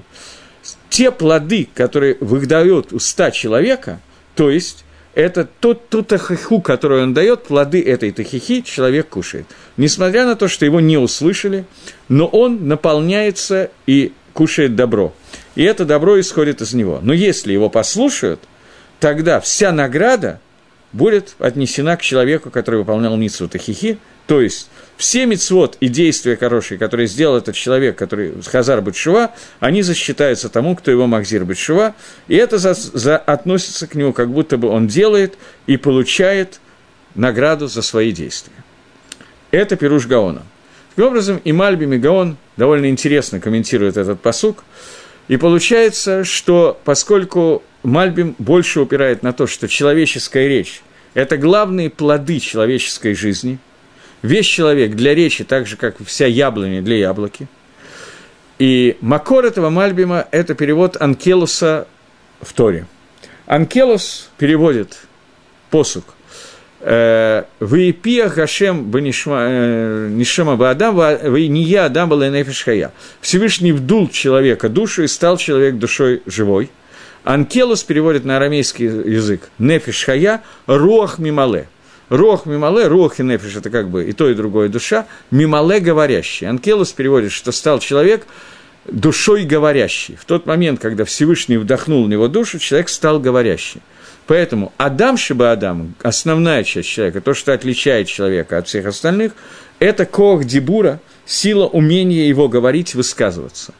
[0.90, 4.00] те плоды, которые выдает уста человека,
[4.34, 9.46] то есть это тот тутахиху, который он дает, плоды этой тахихи человек кушает.
[9.76, 11.64] Несмотря на то, что его не услышали,
[12.08, 15.14] но он наполняется и кушает добро.
[15.54, 17.00] И это добро исходит из него.
[17.02, 18.40] Но если его послушают,
[18.98, 20.40] тогда вся награда
[20.92, 24.68] будет отнесена к человеку, который выполнял Ницу Тахихи, то есть
[25.00, 30.76] все мецвод и действия хорошие, которые сделал этот человек, который Хазар Бетшува, они засчитаются тому,
[30.76, 31.94] кто его Махзир Бетшува,
[32.28, 36.60] и это за, за, относится к нему, как будто бы он делает и получает
[37.14, 38.52] награду за свои действия.
[39.52, 40.42] Это Пируш Гаона.
[40.90, 44.64] Таким образом, и Мальбим, и Гаон довольно интересно комментируют этот посук,
[45.28, 50.82] и получается, что поскольку Мальбим больше упирает на то, что человеческая речь–
[51.14, 53.58] это главные плоды человеческой жизни–
[54.22, 57.48] весь человек для речи, так же, как вся яблоня для яблоки.
[58.58, 61.86] И макор этого Мальбима– это перевод Анкелуса
[62.42, 62.86] в Торе.
[63.46, 64.98] Анкелус переводит
[65.70, 66.04] посук
[66.80, 72.92] э, «Ваипия Гашем Нишема Баадам, Ваиния Адам Балайнефишхая».
[73.20, 76.70] Всевышний вдул человека душу и стал человек душой живой.
[77.24, 81.66] Анкелус переводит на арамейский язык «Нефишхая» «Руах Мимале».
[82.10, 86.48] Рох мимале, рох и нефиш– это как бы и то, и другое душа, мимале– говорящий.
[86.48, 88.26] Анкелус переводит, что стал человек
[88.84, 90.16] душой говорящий.
[90.16, 93.80] В тот момент, когда Всевышний вдохнул в него душу, человек стал говорящий.
[94.26, 99.32] Поэтому Адам Шиба Адам, основная часть человека, то, что отличает человека от всех остальных,
[99.78, 103.72] это Коах Дибура, сила умения его говорить, высказываться.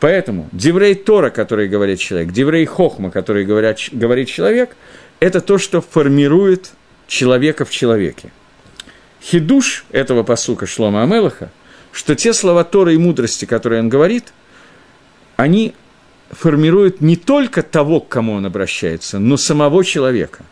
[0.00, 4.76] Поэтому Деврей Тора, который говорит человек, Деврей Хохма, который говорят, говорит человек,
[5.20, 6.72] это то, что формирует
[7.06, 8.30] человека в человеке.
[9.22, 11.50] Хидуш этого посука Шлома Амелаха,
[11.92, 14.32] что те слова Торы и мудрости, которые он говорит,
[15.36, 15.74] они
[16.30, 20.44] формируют не только того, к кому он обращается, но самого человека.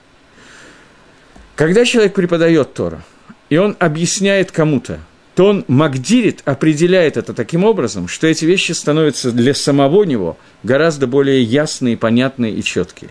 [1.56, 3.04] Когда человек преподает Тора,
[3.50, 5.00] и он объясняет кому-то,
[5.34, 11.06] то он магдирит, определяет это таким образом, что эти вещи становятся для самого него гораздо
[11.06, 13.10] более ясные, понятные и четкие.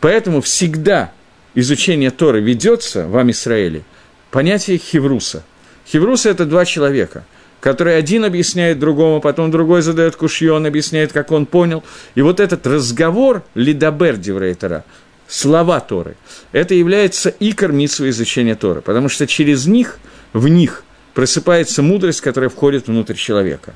[0.00, 1.12] Поэтому всегда
[1.54, 3.84] изучение Торы ведется в Амисраэле
[4.30, 5.44] понятие хевруса.
[5.86, 7.24] Хевруса– это два человека,
[7.60, 11.82] которые один объясняет другому, потом другой задает кушье, он объясняет, как он понял.
[12.14, 14.84] И вот этот разговор лидабер Деврейтера,
[15.26, 16.16] слова Торы,
[16.52, 19.98] это является и кормицей изучения Торы, потому что через них,
[20.32, 20.84] в них
[21.14, 23.74] просыпается мудрость, которая входит внутрь человека.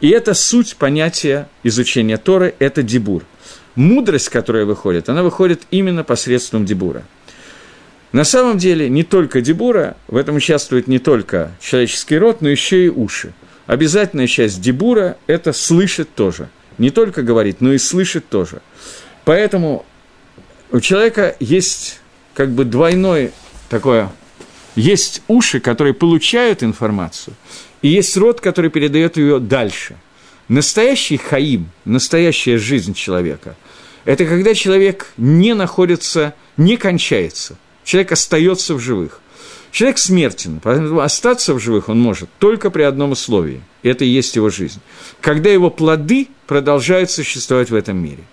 [0.00, 3.22] И это суть понятия изучения Торы– это дебур.
[3.74, 7.02] Мудрость, которая выходит, она выходит именно посредством дебура.
[8.12, 12.84] На самом деле, не только дебура, в этом участвует не только человеческий род, но еще
[12.84, 13.32] и уши.
[13.66, 16.48] Обязательная часть дебура– это слышит тоже.
[16.76, 18.60] Не только говорит, но и слышит тоже.
[19.24, 19.86] Поэтому
[20.70, 22.00] у человека есть
[22.34, 23.32] как бы двойное
[23.70, 24.10] такое
[24.74, 27.34] есть уши, которые получают информацию,
[27.82, 29.96] и есть рот, который передает ее дальше.
[30.52, 33.56] Настоящий хаим, настоящая жизнь человека–
[34.04, 39.22] это когда человек не находится, не кончается, человек остается в живых.
[39.70, 43.62] Человек смертен, поэтому остаться в живых он может только при одном условии.
[43.82, 44.80] Это и есть его жизнь.
[45.22, 48.24] Когда его плоды продолжают существовать в этом мире.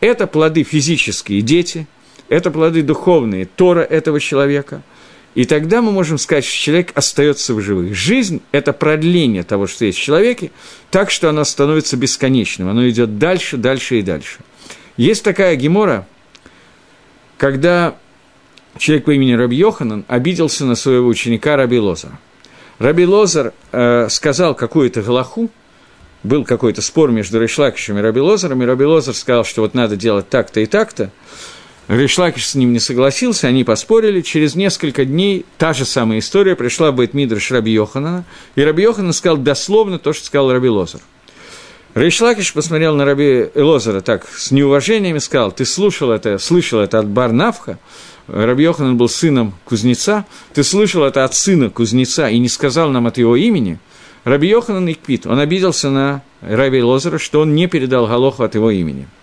[0.00, 1.86] Это плоды физические дети,
[2.28, 4.82] это плоды духовные Тора этого человека–
[5.34, 7.94] и тогда мы можем сказать, что человек остается в живых.
[7.94, 10.50] Жизнь– это продление того, что есть в человеке,
[10.90, 14.38] так что оно становится бесконечным, оно идет дальше, дальше и дальше.
[14.96, 16.06] Есть такая гемора,
[17.38, 17.96] когда
[18.76, 22.18] человек по имени Раби Йоханан обиделся на своего ученика Раби Лозара.
[22.78, 25.50] Раби Лозар э, сказал какую-то галаху,
[26.22, 29.96] был какой-то спор между Решлакишем и Раби Лозаром, и Раби Лозар сказал, что вот надо
[29.96, 31.10] делать так-то и так-то,
[31.90, 34.20] Ришлакиш с ним не согласился, они поспорили.
[34.20, 38.24] Через несколько дней та же самая история пришла в Бейтмидрш Раби Йоханана,
[38.54, 41.00] и Раби Йоханан сказал дословно то, что сказал Раби Лозар.
[41.94, 47.00] Рейшлакиш посмотрел на Раби Лозера так с неуважением и сказал, ты слушал это, слышал это
[47.00, 47.80] от Барнавха,
[48.28, 53.08] Раби Йоханан был сыном кузнеца, ты слышал это от сына кузнеца и не сказал нам
[53.08, 53.80] от его имени,
[54.22, 58.70] Раби Йоханан Икпит, он обиделся на Раби Лозера, что он не передал Галоху от его
[58.70, 59.08] имени–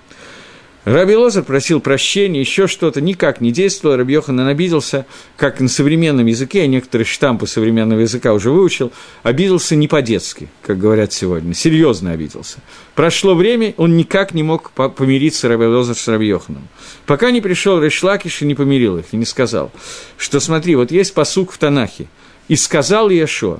[0.88, 3.97] Раби Лозер просил прощения, еще что-то, никак не действовало.
[3.97, 9.76] Раби Йохан обиделся, как на современном языке, я некоторые штампы современного языка уже выучил, обиделся
[9.76, 12.60] не по-детски, как говорят сегодня, серьезно обиделся.
[12.95, 16.69] Прошло время, он никак не мог помириться Раби Лозер с Раби Йоханом.
[17.06, 19.73] Пока не пришел Решлакиш и не помирил их, и не сказал,
[20.15, 22.08] что смотри, вот есть посук в Танахе,
[22.47, 23.60] и сказал Иешуа,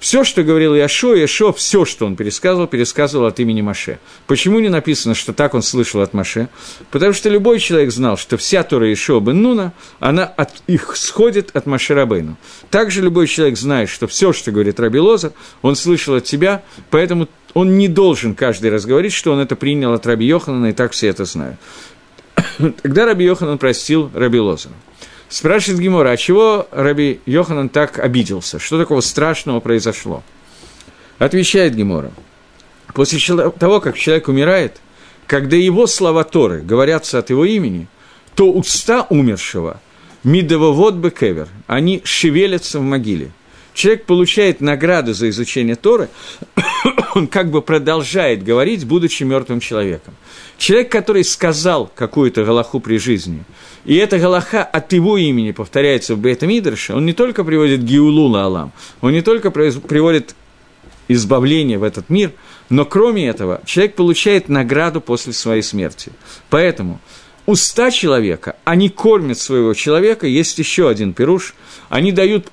[0.00, 3.98] все, что говорил Яшо, Яшо, все, что он пересказывал, пересказывал от имени Маше.
[4.26, 6.48] Почему не написано, что так он слышал от Маше?
[6.90, 11.54] Потому что любой человек знал, что вся Тора Яшо бен Нуна, она от, их сходит
[11.54, 12.36] от Маше Рабейну.
[12.70, 17.28] Также любой человек знает, что все, что говорит Раби Лозар, он слышал от тебя, поэтому
[17.52, 20.92] он не должен каждый раз говорить, что он это принял от Раби Йоханана, и так
[20.92, 21.56] все это знают.
[22.82, 24.74] Тогда Раби Йоханан простил Раби Лозара.
[25.30, 28.58] Спрашивает Гимора, а чего Раби Йоханан так обиделся?
[28.58, 30.24] Что такого страшного произошло?
[31.18, 32.10] Отвечает Гимора.
[32.92, 33.20] После
[33.52, 34.80] того, как человек умирает,
[35.28, 37.86] когда его слова Торы говорятся от его имени,
[38.34, 39.80] то уста умершего,
[40.24, 43.30] мидововод бекевер, они шевелятся в могиле.
[43.74, 46.08] Человек получает награду за изучение Торы,
[47.14, 50.14] он как бы продолжает говорить, будучи мертвым человеком.
[50.58, 53.44] Человек, который сказал какую-то галаху при жизни,
[53.84, 58.28] и эта галаха от его имени повторяется в Бейта Мидрше, он не только приводит Гиулу
[58.28, 60.34] на Алам, он не только приводит
[61.08, 62.32] избавление в этот мир,
[62.68, 66.12] но кроме этого человек получает награду после своей смерти.
[66.50, 67.00] Поэтому
[67.46, 71.54] уста человека, они кормят своего человека, есть еще один пируш,
[71.88, 72.52] они дают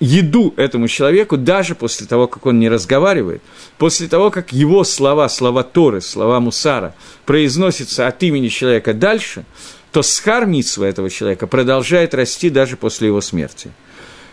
[0.00, 3.42] еду этому человеку даже после того, как он не разговаривает,
[3.78, 6.94] после того, как его слова, слова Торы, слова Мусара
[7.26, 9.44] произносятся от имени человека дальше–
[9.92, 13.70] то схармитсва этого человека продолжает расти даже после его смерти.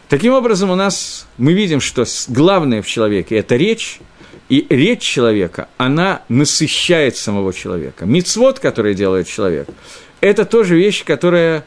[0.10, 3.99] Таким образом, у нас мы видим, что главное в человеке– это речь,
[4.47, 8.06] и речь человека, она насыщает самого человека.
[8.06, 9.67] Мицвод, который делает человек,
[10.21, 11.65] это тоже вещь, которая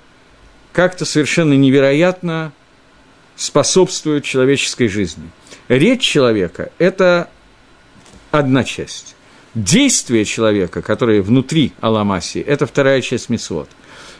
[0.72, 2.52] как-то совершенно невероятно
[3.38, 5.30] способствует человеческой жизни.
[5.68, 7.30] Речь человека– это
[8.30, 9.14] одна часть.
[9.54, 13.70] Действие человека, которое внутри Аламасии, это вторая часть Мицвод.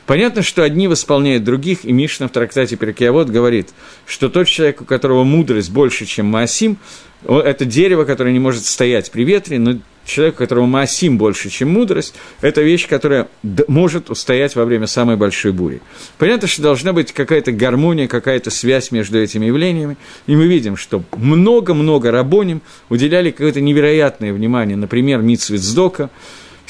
[0.07, 3.71] Понятно, что одни восполняют других, и Мишна в трактате Перкиавод говорит,
[4.07, 6.79] что тот человек, у которого мудрость больше, чем Маасим,
[7.25, 9.79] это дерево, которое не может стоять при ветре, но
[10.09, 13.29] человек, у которого Маасим больше, чем мудрость, это вещь, которая
[13.69, 15.81] может устоять во время самой большой бури.
[16.19, 21.03] Понятно, что должна быть какая-то гармония, какая-то связь между этими явлениями, и мы видим, что
[21.17, 26.11] много-много рабоним уделяли какое-то невероятное внимание, например, Митсвит Сдока,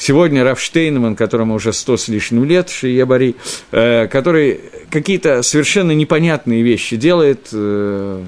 [0.01, 6.63] Сегодня Раф Штейнман, которому уже сто с лишним лет, Шия э, который какие-то совершенно непонятные
[6.63, 8.23] вещи делает, э,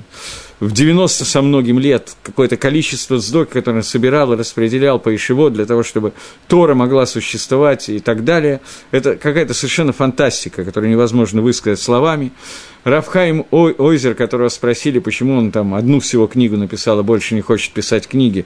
[0.62, 5.50] в 90 со многим лет какое-то количество сдок, которое он собирал и распределял по Ишево
[5.50, 6.14] для того, чтобы
[6.48, 8.62] Тора могла существовать и так далее.
[8.92, 12.32] Это какая-то совершенно фантастика, которую невозможно высказать словами.
[12.84, 17.74] Рафхайм Ойзер, которого спросили, почему он там одну всего книгу написал, а больше не хочет
[17.74, 18.46] писать книги,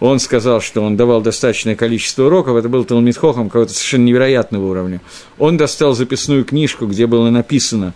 [0.00, 4.68] он сказал, что он давал достаточное количество уроков, это был Талмит Хохам какого-то совершенно невероятного
[4.68, 5.00] уровня.
[5.38, 7.94] Он достал записную книжку, где было написано,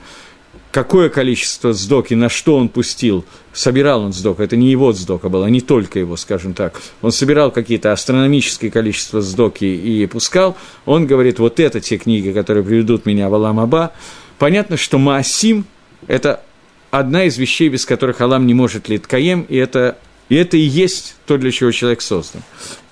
[0.76, 5.30] какое количество сдок и на что он пустил, собирал он сдок, это не его сдока
[5.30, 11.06] было, не только его, скажем так, он собирал какие-то астрономические количества сдоки и пускал, он
[11.06, 13.92] говорит, вот это те книги, которые приведут меня в Аламаба.
[14.38, 15.64] Понятно, что Маасим–
[16.08, 16.42] это
[16.90, 19.96] одна из вещей, без которых Алам не может литкаем, и это,
[20.28, 22.42] и это и есть то, для чего человек создан.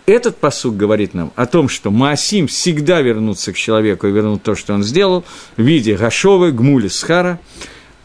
[0.06, 4.54] Этот посук говорит нам о том, что Маасим всегда вернутся к человеку и вернут то,
[4.54, 5.22] что он сделал,
[5.58, 7.40] в виде Гашовы, Гмули, Схара,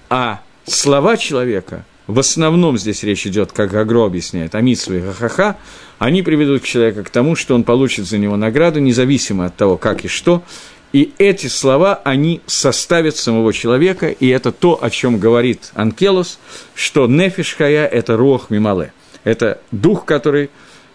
[0.10, 5.58] а слова человека, в основном здесь речь идет, как Гагро объясняет, о Митсве и Хахаха,
[6.00, 10.06] они приведут человека к тому, что он получит за него награду, независимо от того, как
[10.06, 10.44] и что,
[10.92, 16.40] и эти слова, они составят самого человека, и это то, о чем говорит Анкелос,
[16.74, 18.92] что Нефиш это Руах Мимале.
[19.24, 20.50] Это дух, который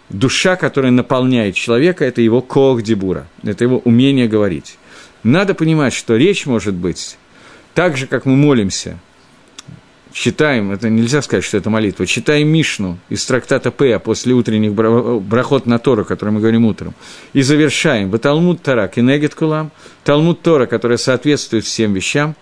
[0.09, 4.77] душа, которая наполняет человека, это его коах дебура, это его умение говорить.
[5.23, 7.17] Надо понимать, что речь может быть
[7.75, 8.97] так же, как мы молимся,
[10.13, 15.65] читаем, это нельзя сказать, что это молитва, читаем Мишну из трактата П после утренних брахот
[15.65, 16.95] на Тору, который мы говорим утром,
[17.33, 18.09] и завершаем.
[18.09, 19.71] В Талмуд Тара Кенегет Кулам,
[20.05, 22.35] Талмуд Тора, который соответствует всем вещам,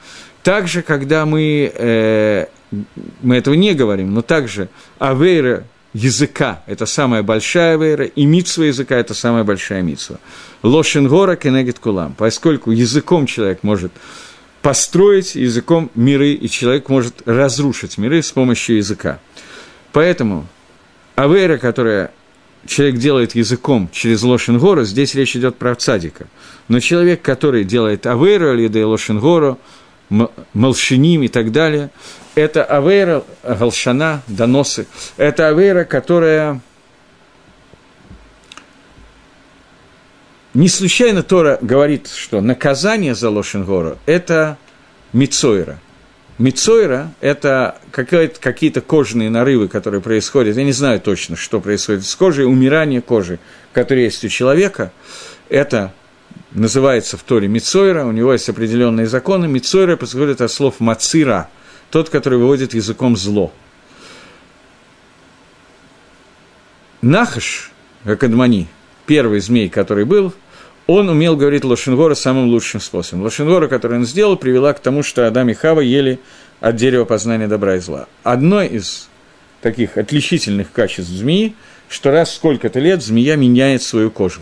[0.44, 2.46] также, когда мы, э,
[3.22, 4.70] мы этого не говорим, но также
[5.00, 10.20] Авейра языка– это самая большая вера, и митсва языка– это самая большая митсва.
[10.62, 13.92] Лошенгора кенегет кулам, поскольку языком человек может
[14.64, 19.20] построить языком миры, и человек может разрушить миры с помощью языка.
[19.92, 20.48] Поэтому
[21.16, 22.12] авера, которая
[22.66, 26.28] человек делает языком через Лошенгору, здесь речь идет про цадика.
[26.70, 29.60] Но человек, который делает аверу, или Лошенгору,
[30.54, 31.90] Малшиним и так далее,
[32.36, 36.62] это авера, галшана, доносы, это авера, которая...
[40.54, 44.58] Не случайно Тора говорит, что наказание за Лошенгору– это
[45.12, 45.80] Мицойра.
[46.38, 50.56] Мицойра– это какие-то кожные нарывы, которые происходят.
[50.56, 52.46] Я не знаю точно, что происходит с кожей.
[52.46, 53.40] Умирание кожи,
[53.72, 54.92] которое есть у человека,
[55.50, 55.92] это
[56.52, 59.48] называется в Торе Мицойра, у него есть определенные законы.
[59.48, 61.50] Мицойра происходит от слов мацира,
[61.90, 63.52] тот, который выводит языком зло.
[67.02, 67.72] Нахаш,
[68.06, 68.68] Акадмани,
[69.06, 70.34] первый змей, который был,
[70.88, 73.24] он умел говорить Лошенгора самым лучшим способом.
[73.24, 76.20] Лошенгора, который он сделал, привела к тому, что Адам и Хава ели
[76.60, 78.08] от дерева познания добра и зла.
[78.24, 79.10] Одно из
[79.62, 81.56] таких отличительных качеств змеи,
[81.90, 84.42] что раз сколько-то лет змея меняет свою кожу.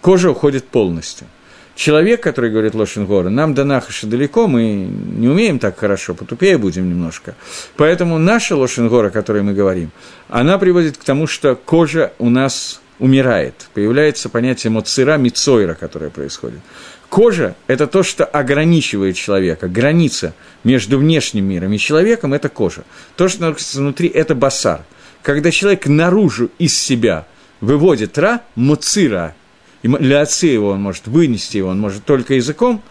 [0.00, 1.26] Кожа уходит полностью–
[1.74, 6.88] человек, который говорит Лошенгора, нам до Нахаша далеко, мы не умеем так хорошо, потупее будем
[6.88, 7.34] немножко.
[7.76, 9.90] Поэтому наша Лошенгора, о которой мы говорим,
[10.28, 13.68] она приводит к тому, что кожа у нас умирает.
[13.74, 16.60] Появляется понятие моцира, мицойра, которое происходит.
[17.08, 19.68] Кожа– это то, что ограничивает человека.
[19.68, 22.84] Граница между внешним миром и человеком– это кожа.
[23.16, 24.84] То, что находится внутри– это басар.
[25.22, 27.26] Когда человек наружу из себя
[27.60, 29.34] выводит ра, муцира,
[29.82, 32.82] и для его он может вынести его, он может только языком,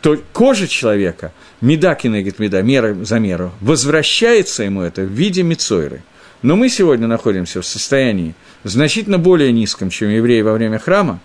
[0.00, 6.02] то кожа человека, медакина, говорит, меда, мера за меру, возвращается ему это в виде мицойры.
[6.42, 11.20] Но мы сегодня находимся в состоянии значительно более низком, чем евреи во время храма,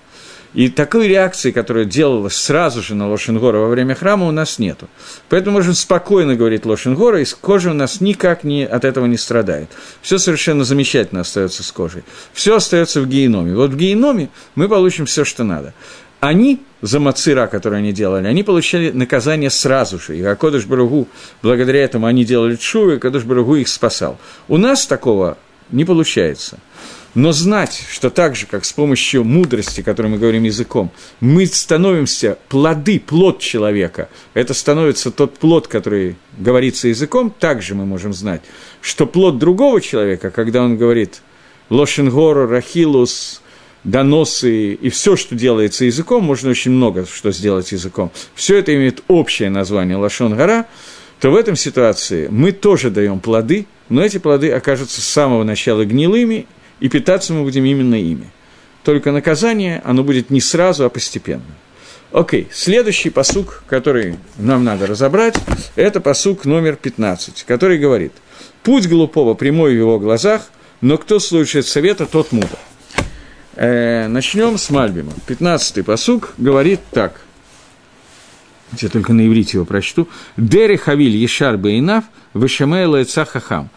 [0.53, 4.89] и такой реакции, которая делалась сразу же на Лошенгора во время храма, у нас нету.
[5.29, 9.69] Поэтому можем спокойно говорить Лошенгора, и кожа у нас никак не, от этого не страдает.
[10.01, 12.03] Все совершенно замечательно остается с кожей.
[12.33, 13.55] Все остается в геноме.
[13.55, 15.73] Вот в геноме мы получим все, что надо.
[16.19, 20.17] Они за мацира, которые они делали, они получали наказание сразу же.
[20.17, 21.07] И Акодыш Баругу,
[21.41, 24.17] благодаря этому они делали чу, и Акодыш Баругу их спасал.
[24.47, 25.37] У нас такого
[25.71, 26.59] не получается.
[27.13, 32.37] Но знать, что так же, как с помощью мудрости, которой мы говорим языком, мы становимся
[32.47, 38.41] плоды, плод человека, это становится тот плод, который говорится языком, также мы можем знать,
[38.79, 41.21] что плод другого человека, когда он говорит
[41.69, 43.41] Лошенгору, Рахилус,
[43.83, 49.03] доносы и все, что делается языком, можно очень много что сделать языком, все это имеет
[49.07, 50.67] общее название Лашон Гора,
[51.19, 55.85] то в этом ситуации мы тоже даем плоды, но эти плоды окажутся с самого начала
[55.85, 56.47] гнилыми,
[56.79, 58.31] и питаться мы будем именно ими.
[58.83, 61.43] Только наказание, оно будет не сразу, а постепенно.
[62.11, 65.35] Окей, следующий посук, который нам надо разобрать,
[65.75, 68.13] это посук номер 15, который говорит,
[68.63, 70.49] «Путь глупого прямой в его глазах,
[70.81, 72.57] но кто слушает совета, тот мудр».
[73.55, 75.11] Э, начнем с Мальбима.
[75.27, 77.21] 15-й посук говорит так.
[78.79, 80.07] Я только на иврите его прочту.
[80.37, 83.69] «Дери хавиль ешар бейнав, вышамэ хахам»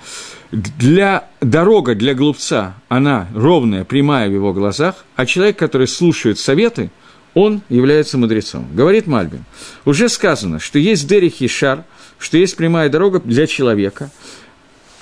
[0.55, 6.91] для, дорога для глупца, она ровная, прямая в его глазах, а человек, который слушает советы,
[7.35, 8.69] он является мудрецом.
[8.73, 9.45] Говорит Мальбин,
[9.85, 11.85] уже сказано, что есть Дерих и Шар,
[12.19, 14.11] что есть прямая дорога для человека,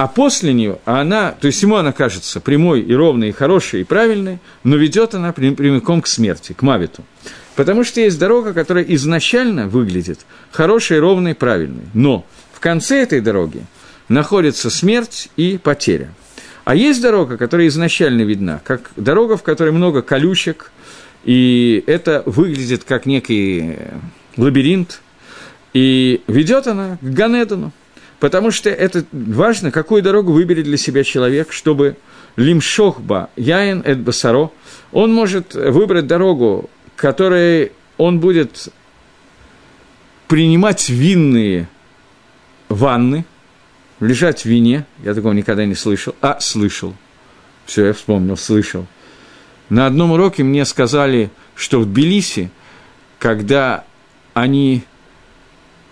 [0.02, 3.84] а после нее она, то есть ему она кажется прямой и ровной, и хорошей, и
[3.84, 7.04] правильной, но ведет она прямиком к смерти, к Мавиту.
[7.54, 13.64] Потому что есть дорога, которая изначально выглядит хорошей, ровной, правильной, но в конце этой дороги–
[14.12, 16.12] находится смерть и потеря.
[16.64, 20.70] А есть дорога, которая изначально видна, как дорога, в которой много колючек,
[21.24, 23.78] и это выглядит как некий
[24.36, 25.00] лабиринт,
[25.72, 27.72] и ведет она к Ганедану,
[28.22, 31.96] потому что это важно, какую дорогу выберет для себя человек, чтобы
[32.36, 34.52] лимшохба, яин эд басаро,
[34.92, 38.68] он может выбрать дорогу, которой он будет
[40.28, 41.68] принимать винные
[42.68, 43.24] ванны,
[43.98, 46.94] лежать в вине, я такого никогда не слышал, а, слышал,
[47.66, 48.86] все, я вспомнил, слышал.
[49.68, 52.52] На одном уроке мне сказали, что в Тбилиси,
[53.18, 53.82] когда
[54.32, 54.84] они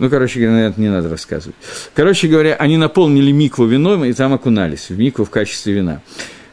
[0.01, 1.55] ну, короче говоря, это не надо рассказывать.
[1.94, 6.01] Короче говоря, они наполнили микву вином и там окунались в микву в качестве вина.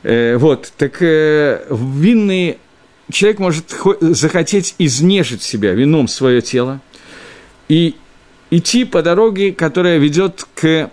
[0.04, 2.58] Э, вот, так э, винный
[3.10, 6.82] человек может захотеть изнежить себя вином свое тело
[7.70, 7.96] и
[8.52, 10.92] идти по дороге, которая ведет к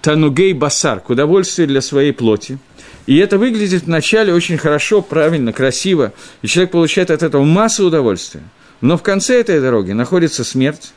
[0.00, 2.58] танугей басар, к удовольствию для своей плоти.
[3.04, 8.42] И это выглядит вначале очень хорошо, правильно, красиво, и человек получает от этого массу удовольствия.
[8.80, 10.94] Но в конце этой дороги находится смерть,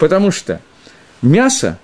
[0.00, 0.60] потому что
[1.22, 1.78] мясо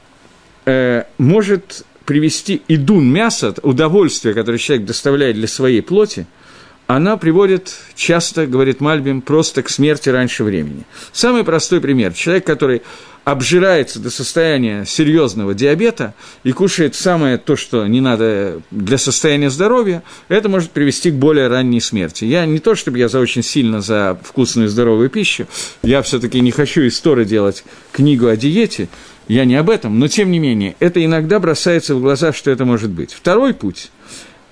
[0.64, 6.26] э, может привести идун мяса, удовольствие, которое человек доставляет для своей плоти,
[6.87, 10.84] она приводит часто, говорит Мальбим, просто к смерти раньше времени.
[11.12, 12.12] Самый простой пример.
[12.12, 12.82] Человек, который
[13.24, 16.14] обжирается до состояния серьезного диабета
[16.45, 21.49] и кушает самое то, что не надо для состояния здоровья, это может привести к более
[21.49, 22.24] ранней смерти.
[22.24, 25.49] Я не то, чтобы я за очень сильно за вкусную и здоровую пищу,
[25.82, 28.89] я все-таки не хочу из Торы делать книгу о диете,
[29.26, 32.64] я не об этом, но тем не менее, это иногда бросается в глаза, что это
[32.64, 33.12] может быть.
[33.12, 33.91] Второй путь–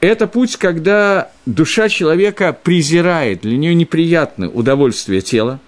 [0.06, 5.60] это путь, когда душа человека презирает, для нее неприятно удовольствие тела,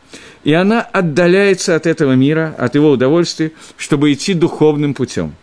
[0.45, 5.34] и она отдаляется от этого мира, от его удовольствия, чтобы идти духовным путем.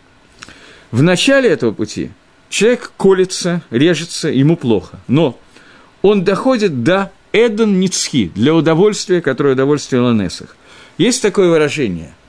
[0.90, 2.10] В начале этого пути
[2.48, 5.38] человек колется, режется, ему плохо, но
[6.02, 10.56] он доходит до Эдон Ницхи, для удовольствия, которое удовольствие Ланесах.
[10.98, 12.14] Есть такое выражение–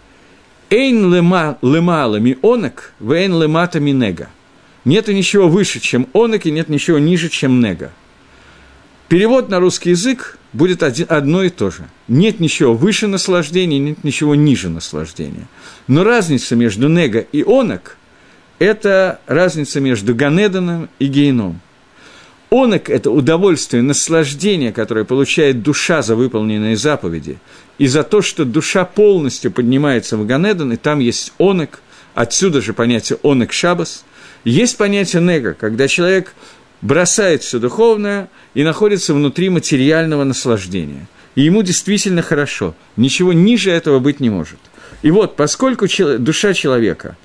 [0.70, 3.94] Эйн лема, лемала ми онок, вейн лемата ми
[4.86, 7.92] Нет ничего выше, чем онок, и нет ничего ниже, чем нега.
[9.10, 11.88] Перевод на русский язык будет один, одно и то же.
[12.08, 15.48] Нет ничего выше наслаждения, нет ничего ниже наслаждения.
[15.88, 17.98] Но разница между нега и онок–
[18.60, 21.60] это разница между Ганеданом и Гейном.
[22.50, 27.38] Онок– это удовольствие, наслаждение, которое получает душа за выполненные заповеди,
[27.78, 31.82] и за то, что душа полностью поднимается в Ганедан, и там есть онок,
[32.14, 34.06] отсюда же понятие онок шабас.
[34.46, 36.34] Есть понятие нега, когда человек
[36.82, 41.08] бросает все духовное и находится внутри материального наслаждения.
[41.34, 42.76] И ему действительно хорошо.
[42.96, 44.60] Ничего ниже этого быть не может.
[45.02, 45.88] И вот, поскольку
[46.20, 47.18] душа человека,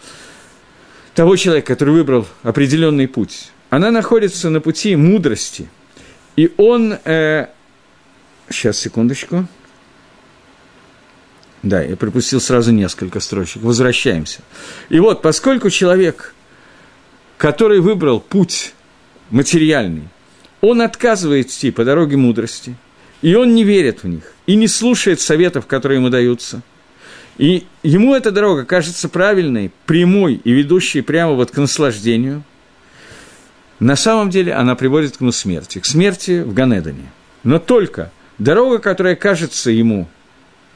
[1.14, 5.68] того человека, который выбрал определенный путь, она находится на пути мудрости,
[6.36, 6.94] и он...
[7.04, 7.48] Э,
[8.48, 9.46] сейчас, секундочку.
[11.62, 13.62] Да, я пропустил сразу несколько строчек.
[13.62, 14.40] Возвращаемся.
[14.88, 16.34] И вот, поскольку человек,
[17.40, 18.74] который выбрал путь
[19.30, 20.08] материальный,
[20.60, 22.74] он отказывает идти по дороге мудрости,
[23.22, 26.60] и он не верит в них, и не слушает советов, которые ему даются.
[27.38, 32.42] И ему эта дорога кажется правильной, прямой и ведущей прямо вот к наслаждению.
[33.78, 37.10] На самом деле она приводит к ему смерти, к смерти в Ганедане.
[37.42, 40.10] Но только дорога, которая кажется ему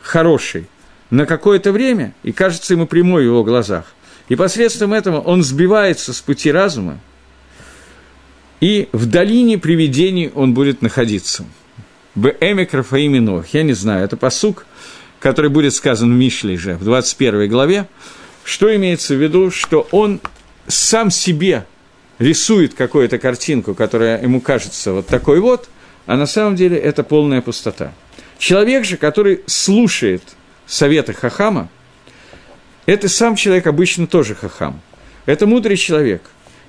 [0.00, 0.66] хорошей
[1.10, 3.84] на какое-то время и кажется ему прямой в его глазах,
[4.28, 6.98] и посредством этого он сбивается с пути разума,
[8.60, 11.44] и в долине привидений он будет находиться–
[12.14, 13.48] Бэмик Рафаим Нох.
[13.48, 14.66] Я не знаю, это посук,
[15.18, 17.88] который будет сказан в Мишле же, в 21 главе.
[18.44, 19.50] Что имеется в виду?
[19.50, 20.20] Что он
[20.68, 21.66] сам себе
[22.18, 25.68] рисует какую-то картинку, которая ему кажется вот такой вот,
[26.06, 27.92] а на самом деле это полная пустота.
[28.38, 30.22] Человек же, который слушает
[30.66, 31.68] советы Хахама,
[32.86, 34.80] это сам человек обычно тоже Хахам.
[35.26, 36.22] Это мудрый человек.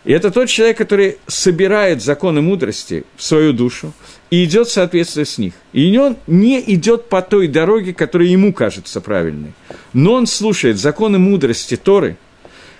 [0.05, 3.91] И это тот человек, который собирает законы мудрости в свою душу
[4.30, 5.53] и идет в соответствии с них.
[5.74, 9.53] И он не идет по той дороге, которая ему кажется правильной.
[9.93, 12.18] Но он слушает законы мудрости Торы,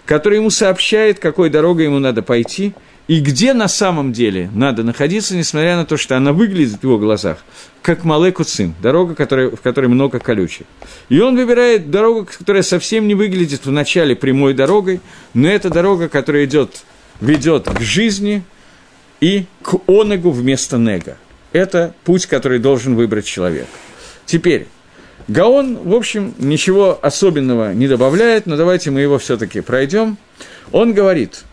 [0.05, 2.73] которые ему сообщает, какой дорогой ему надо пойти,
[3.08, 6.97] и где на самом деле надо находиться, несмотря на то, что она выглядит в его
[6.97, 7.38] глазах,
[7.82, 10.66] как Малеку Цин, дорога, которая, в которой много колючек.
[11.10, 15.01] И он выбирает дорогу, которая совсем не выглядит вначале прямой дорогой,
[15.34, 16.84] но это дорога, которая идет
[17.22, 18.43] ведет к жизни
[19.22, 21.18] и к онегу вместо нега.
[21.53, 23.68] Это путь, который должен выбрать человек.
[24.26, 24.68] Теперь,
[25.28, 30.18] Гаон, в общем, ничего особенного не добавляет, но давайте мы его все-таки пройдем.
[30.72, 31.43] Он говорит,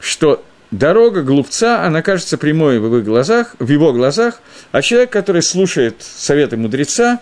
[0.00, 0.42] что
[0.72, 4.40] дорога глупца, она кажется прямой в его глазах, в его глазах,
[4.72, 7.20] а человек, который слушает советы мудреца,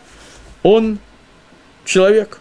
[0.62, 0.98] он
[1.84, 2.38] человек.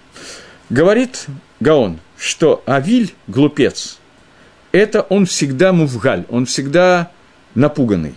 [0.69, 1.25] Говорит
[1.59, 3.97] Гаон, что Авиль– глупец–
[4.71, 7.11] это он всегда мувгаль, он всегда
[7.55, 8.13] напуганный.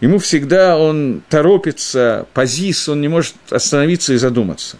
[0.00, 4.78] Ему всегда он торопится, позис, он не может остановиться и задуматься.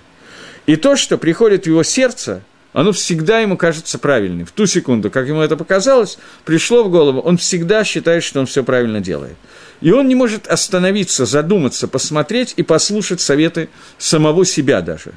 [0.66, 2.42] И то, что приходит в его сердце,
[2.76, 4.44] оно всегда ему кажется правильным.
[4.44, 8.44] В ту секунду, как ему это показалось, пришло в голову, он всегда считает, что он
[8.44, 9.36] все правильно делает.
[9.80, 15.12] И он не может остановиться, задуматься, посмотреть и послушать советы самого себя даже.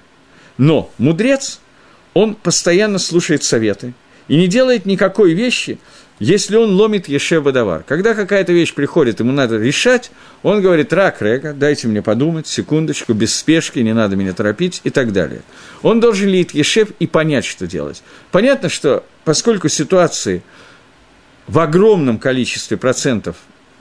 [0.58, 1.60] Но мудрец,
[2.14, 3.94] он постоянно слушает советы,
[4.30, 5.80] и не делает никакой вещи,
[6.20, 7.84] если он ломит Ешев Бадавар.
[7.84, 10.12] Когда какая-то вещь приходит, ему надо решать,
[10.44, 14.90] он говорит, рак, река, дайте мне подумать, секундочку, без спешки, не надо меня торопить и
[14.90, 15.42] так далее.
[15.82, 18.04] Он должен лить Ешев и понять, что делать.
[18.32, 20.44] Понятно, что поскольку ситуации
[21.48, 23.38] в огромном количестве процентов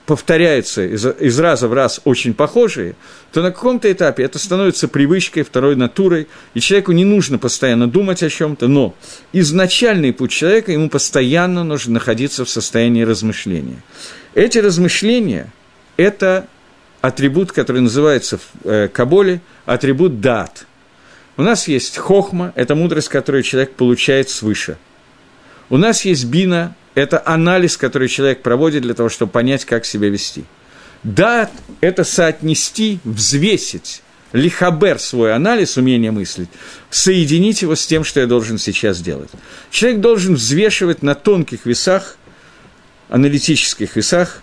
[0.08, 2.94] повторяются из, из раза в раз очень похожие,
[3.30, 8.22] то на каком-то этапе это становится привычкой, второй натурой, и человеку не нужно постоянно думать
[8.22, 8.94] о чем-то, но
[9.34, 13.82] изначальный путь человека, ему постоянно нужно находиться в состоянии размышления.
[14.34, 15.52] Эти размышления–
[15.98, 16.46] это
[17.02, 20.64] атрибут, который называется в э, Каболе атрибут дат.
[21.36, 24.78] У нас есть хохма– это мудрость, которую человек получает свыше.
[25.68, 30.08] У нас есть бина это анализ, который человек проводит для того, чтобы понять, как себя
[30.08, 30.44] вести.
[31.04, 31.48] Да,
[31.80, 36.48] это соотнести, взвесить, лихабер свой анализ, умение мыслить,
[36.90, 39.30] соединить его с тем, что я должен сейчас делать.
[39.70, 42.16] Человек должен взвешивать на тонких весах,
[43.08, 44.42] аналитических весах,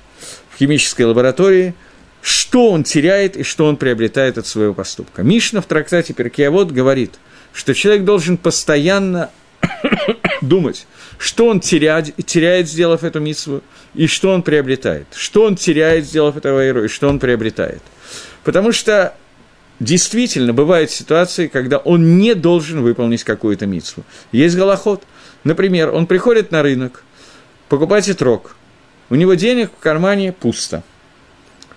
[0.49, 1.75] в химической лаборатории,
[2.21, 5.23] что он теряет и что он приобретает от своего поступка.
[5.23, 7.15] Мишна в трактате Перкиавод говорит,
[7.51, 9.29] что человек должен постоянно
[10.41, 10.87] думать,
[11.18, 13.61] что он теряет, теряет, сделав эту митсву,
[13.93, 15.07] и что он приобретает.
[15.16, 17.82] Что он теряет, сделав этого вайру, и что он приобретает.
[18.43, 19.16] Потому что
[19.80, 24.03] действительно бывают ситуации, когда он не должен выполнить какую-то митсву.
[24.32, 25.03] Есть голоход.
[25.43, 27.03] Например, он приходит на рынок
[27.70, 28.55] покупать итрок.
[29.09, 30.84] У него денег в кармане пусто.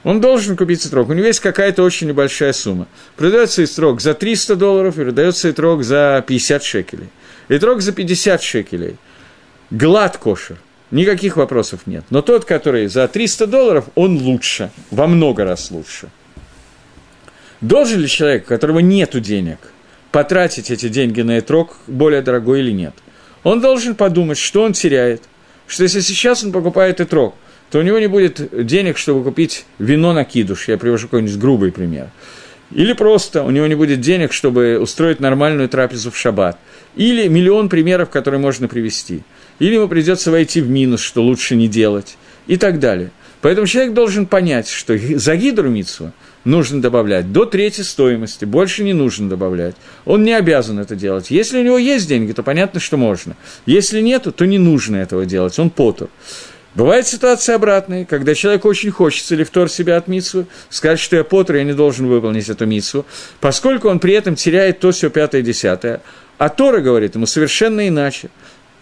[0.05, 1.09] Он должен купить итрок.
[1.09, 2.86] У него есть какая-то очень небольшая сумма.
[3.16, 7.09] Продается итрок за 300 долларов и продается итрок за 50 шекелей.
[7.49, 8.97] Итрок за 50 шекелей–
[9.70, 10.58] глад кошер,
[10.90, 12.04] никаких вопросов нет.
[12.10, 16.08] Но тот, который за 300 долларов, он лучше, во много раз лучше.
[17.60, 19.58] Должен ли человек, у которого нет денег,
[20.12, 22.94] потратить эти деньги на этрок более дорогой или нет?
[23.42, 25.22] Он должен подумать, что он теряет,
[25.66, 27.34] что если сейчас он покупает этрок,
[27.70, 30.68] то у него не будет денег, чтобы купить вино на кидуш.
[30.68, 32.08] Я привожу какой-нибудь грубый пример.
[32.70, 36.58] Или просто у него не будет денег, чтобы устроить нормальную трапезу в шаббат.
[36.96, 39.22] Или миллион примеров, которые можно привести–
[39.59, 43.11] или ему придется войти в минус, что лучше не делать, и так далее.
[43.40, 46.12] Поэтому человек должен понять, что за гидру митсу
[46.44, 49.76] нужно добавлять до третьей стоимости, больше не нужно добавлять.
[50.04, 51.30] Он не обязан это делать.
[51.30, 53.36] Если у него есть деньги, то понятно, что можно.
[53.66, 56.09] Если нет, то не нужно этого делать, он потур.
[56.74, 61.56] Бывает ситуация обратная, когда человек очень хочется лифтор себя от митсвы, сказать, что я потр,
[61.56, 63.04] я не должен выполнить эту митсву,
[63.40, 66.02] поскольку он при этом теряет то, все пятое, десятое.
[66.36, 68.30] А Тора говорит ему совершенно иначе.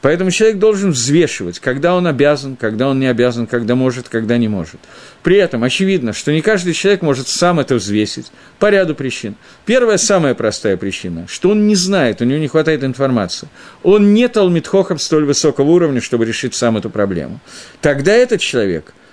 [0.07, 4.47] Поэтому человек должен взвешивать, когда он обязан, когда он не обязан, когда может, когда не
[4.47, 4.79] может.
[5.25, 8.31] При этом очевидно, что не каждый человек может сам это взвесить
[8.61, 9.35] по ряду причин.
[9.65, 13.49] Первая, самая простая причина, что он не знает, у него не хватает информации.
[13.83, 17.41] Он не талмитхохом столь высокого уровня, чтобы решить сам эту проблему.
[17.81, 18.95] Тогда этот человек–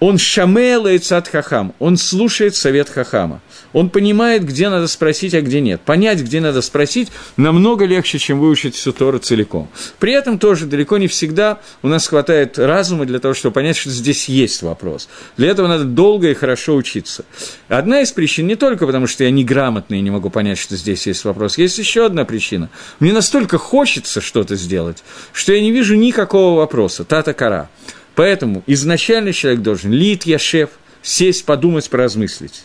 [0.00, 3.42] он шамелается от хахам, он слушает совет хахама.
[3.72, 5.82] Он понимает, где надо спросить, а где нет.
[5.82, 9.68] Понять, где надо спросить, намного легче, чем выучить всю Тору целиком.
[9.98, 13.90] При этом тоже далеко не всегда у нас хватает разума для того, чтобы понять, что
[13.90, 15.08] здесь есть вопрос.
[15.36, 17.24] Для этого надо долго и хорошо учиться.
[17.68, 21.06] Одна из причин не только потому, что я неграмотный и не могу понять, что здесь
[21.06, 21.58] есть вопрос.
[21.58, 22.70] Есть еще одна причина.
[22.98, 27.04] Мне настолько хочется что-то сделать, что я не вижу никакого вопроса.
[27.04, 27.68] Тата-кара.
[28.14, 30.70] Поэтому изначально человек должен лит яшев,
[31.02, 32.64] сесть, подумать, поразмыслить.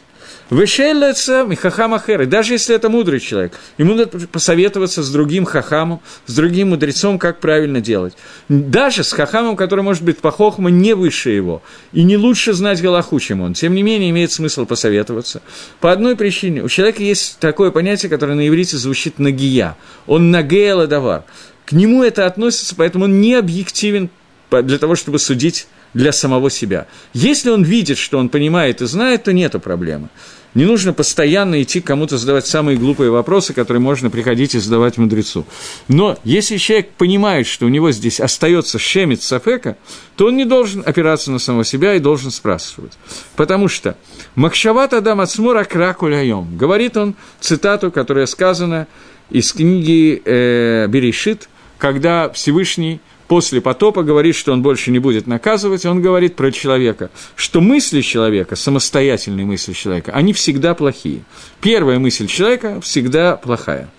[0.49, 6.35] Вышелется Михахам Ахер, даже если это мудрый человек, ему надо посоветоваться с другим хахамом, с
[6.35, 8.15] другим мудрецом, как правильно делать.
[8.47, 12.79] Даже с хахамом, который может быть по хохму не выше его, и не лучше знать
[12.79, 13.55] Галаху, чем он.
[13.55, 15.41] Тем не менее, имеет смысл посоветоваться.
[15.79, 19.75] По одной причине, у человека есть такое понятие, которое на иврите звучит нагия.
[20.05, 21.23] Он нагея давар.
[21.65, 24.11] К нему это относится, поэтому он не объективен
[24.51, 26.87] для того, чтобы судить для самого себя.
[27.13, 30.09] Если он видит, что он понимает и знает, то нет проблемы.
[30.55, 35.45] Не нужно постоянно идти кому-то задавать самые глупые вопросы, которые можно приходить и задавать мудрецу.
[35.89, 39.77] Но если человек понимает, что у него здесь остается шемит сафека,
[40.15, 42.93] то он не должен опираться на самого себя и должен спрашивать.
[43.35, 43.97] Потому что
[44.35, 48.87] «Махшават Адам Ацмура Кракуляйом» говорит он цитату, которая сказана
[49.29, 55.85] из книги э, Берешит, когда Всевышний– после потопа говорит, что он больше не будет наказывать,
[55.85, 61.21] он говорит про человека, что мысли человека, самостоятельные мысли человека, они всегда плохие.
[61.61, 63.89] Первая мысль человека всегда плохая.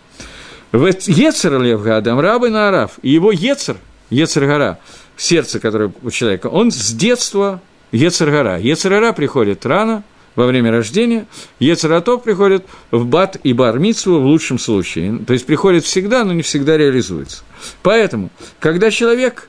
[0.73, 3.77] Ецер Лев Адам рабы на Араф, и его Ецер,
[4.11, 4.79] Ецер Гора,
[5.17, 7.61] сердце, которое у человека, он с детства
[7.93, 8.59] Ецер Гора.
[8.59, 10.05] Ецер Гора приходит рано,
[10.37, 11.27] во время рождения,
[11.59, 15.19] Ецератов приходит в бат и бар в лучшем случае.
[15.27, 17.43] То есть приходит всегда, но не всегда реализуется.
[17.83, 18.31] Поэтому,
[18.61, 19.49] когда человек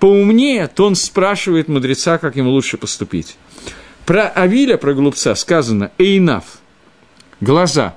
[0.00, 3.36] поумнее, то он спрашивает мудреца, как ему лучше поступить.
[4.06, 6.44] Про Авиля, про глупца сказано «эйнаф»–
[7.40, 7.96] глаза.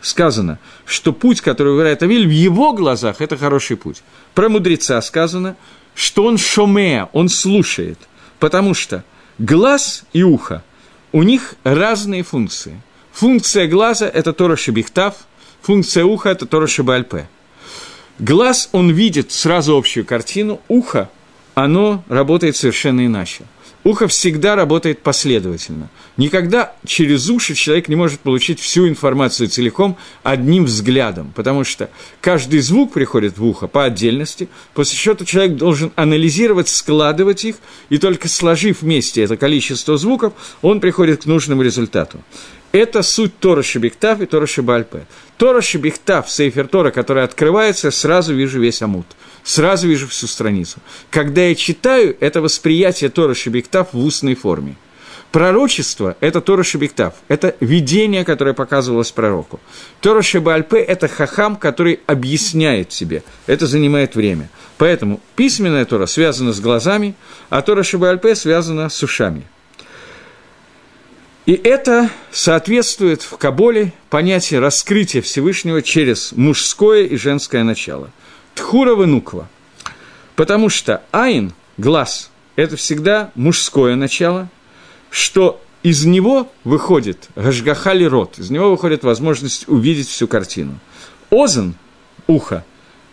[0.00, 4.02] Сказано, что путь, который выбирает Авиль, в его глазах– это хороший путь.
[4.34, 5.56] Про мудреца сказано,
[5.94, 7.98] что он шомея, он слушает,
[8.38, 9.02] потому что
[9.38, 10.62] глаз и ухо
[11.12, 12.80] у них разные функции.
[13.12, 15.14] Функция глаза– это Тора Шебихтав,
[15.60, 17.28] функция уха– это Тора Шебальпе.
[18.18, 21.10] Глаз, он видит сразу общую картину, ухо,
[21.54, 23.44] оно работает совершенно иначе–
[23.84, 25.88] Ухо всегда работает последовательно.
[26.16, 31.88] Никогда через уши человек не может получить всю информацию целиком одним взглядом, потому что
[32.20, 37.56] каждый звук приходит в ухо по отдельности, после чего человек должен анализировать, складывать их,
[37.88, 42.20] и только сложив вместе это количество звуков, он приходит к нужному результату.
[42.72, 45.06] Это суть Тора Шебектав и Тора Шебальпе.
[45.38, 49.06] Тора Шебектав, Сейфер Тора, который открывается, сразу вижу весь амут
[49.44, 50.78] сразу вижу всю страницу.
[51.10, 54.76] Когда я читаю, это восприятие Тора Шебектав в устной форме.
[55.32, 59.60] Пророчество– это Тора Шебектав, это видение, которое показывалось пророку.
[60.00, 63.22] Тора Шебальпе– это хахам, который объясняет себе.
[63.46, 64.48] Это занимает время.
[64.78, 67.14] Поэтому письменная Тора связана с глазами,
[67.50, 69.42] а Тора Шебальпе связана с ушами.
[71.44, 78.10] И это соответствует в Каболе понятию раскрытия Всевышнего через мужское и женское начало–
[78.58, 79.48] Тхурова нуква.
[80.34, 84.48] Потому что айн, глаз, это всегда мужское начало,
[85.10, 90.80] что из него выходит гашгахали рот, из него выходит возможность увидеть всю картину.
[91.30, 91.76] Озен,
[92.26, 92.64] ухо,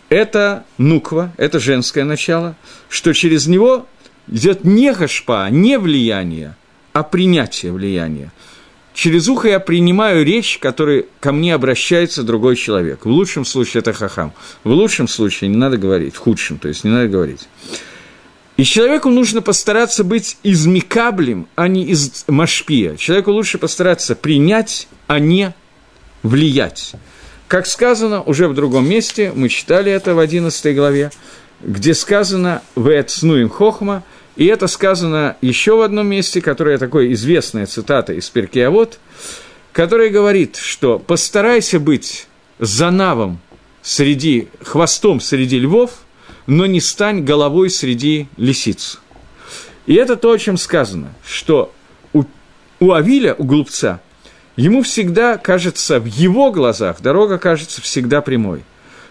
[0.08, 2.56] это нуква, это женское начало,
[2.88, 3.86] что через него
[4.26, 6.56] идет не гашпа, не влияние,
[6.92, 8.32] а принятие влияния
[8.96, 13.04] через ухо я принимаю речь, которой ко мне обращается другой человек.
[13.04, 14.32] В лучшем случае это хахам.
[14.64, 17.46] В лучшем случае не надо говорить, в худшем, то есть не надо говорить.
[18.56, 22.96] И человеку нужно постараться быть измикаблем, а не из машпия.
[22.96, 25.54] Человеку лучше постараться принять, а не
[26.22, 26.94] влиять.
[27.48, 31.12] Как сказано уже в другом месте, мы читали это в 11 главе,
[31.60, 34.02] где сказано «Вэт снуем хохма»,
[34.36, 38.98] и это сказано еще в одном месте, которое такое известная цитата из Перкиавод,
[39.72, 42.28] которая говорит, что постарайся быть
[42.58, 43.40] занавом
[43.82, 45.92] среди, хвостом среди львов,
[46.46, 49.00] но не стань головой среди лисиц.
[49.86, 51.72] И это то, о чем сказано, что
[52.12, 52.24] у,
[52.80, 54.00] у Авиля, у глупца,
[54.56, 58.64] ему всегда кажется, в его глазах дорога кажется всегда прямой.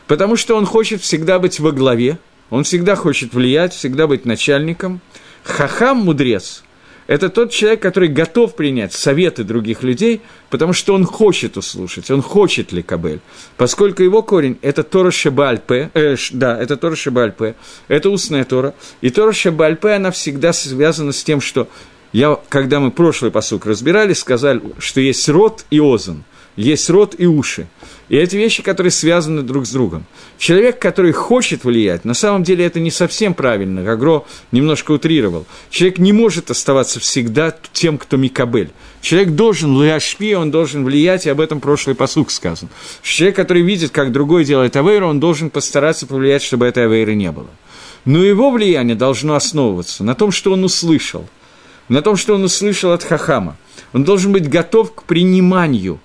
[0.08, 2.20] Потому что он хочет всегда быть во главе,
[2.50, 5.02] он всегда хочет влиять, всегда быть начальником.
[5.46, 6.64] Хахам, мудрец,
[7.08, 12.24] это тот человек, который готов принять советы других людей, потому что он хочет услышать, он
[12.24, 13.20] хочет ли кабель.
[13.58, 17.56] Поскольку его корень– это Тора Шебальпе, э, да, это Тора Шебальпе,
[17.88, 18.74] это устная Тора.
[19.02, 21.68] И Тора Шебальпе, она всегда связана с тем, что
[22.12, 26.24] я, когда мы прошлый посук разбирали, сказали, что есть рот и озон,
[26.56, 27.68] есть рот и уши.
[28.08, 30.06] И эти вещи, которые связаны друг с другом.
[30.38, 35.48] Человек, который хочет влиять, на самом деле это не совсем правильно, Гагро немножко утрировал.
[35.72, 38.70] Человек не может оставаться всегда тем, кто Микабель.
[39.02, 42.70] Человек должен ляшпи, он должен влиять, и об этом прошлый посук сказан.
[43.02, 47.32] Человек, который видит, как другой делает авейру, он должен постараться повлиять, чтобы этой авейры не
[47.32, 47.50] было.
[48.06, 51.28] Но его влияние должно основываться на том, что он услышал,
[51.90, 53.58] на том, что он услышал от Хахама.
[53.94, 56.00] Он должен быть готов к приниманию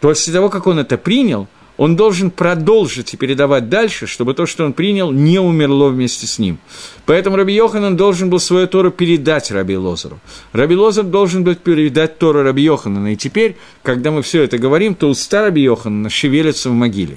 [0.00, 1.48] После того, как он это принял,
[1.80, 6.38] он должен продолжить и передавать дальше, чтобы то, что он принял, не умерло вместе с
[6.38, 6.58] ним.
[7.06, 10.20] Поэтому Раби Йоханан должен был свою Тору передать Раби Лозеру.
[10.52, 13.14] Раби Лозер должен был передать Тору Раби Йоханана.
[13.14, 17.16] И теперь, когда мы все это говорим, то уста Раби Йоханана шевелятся в могиле.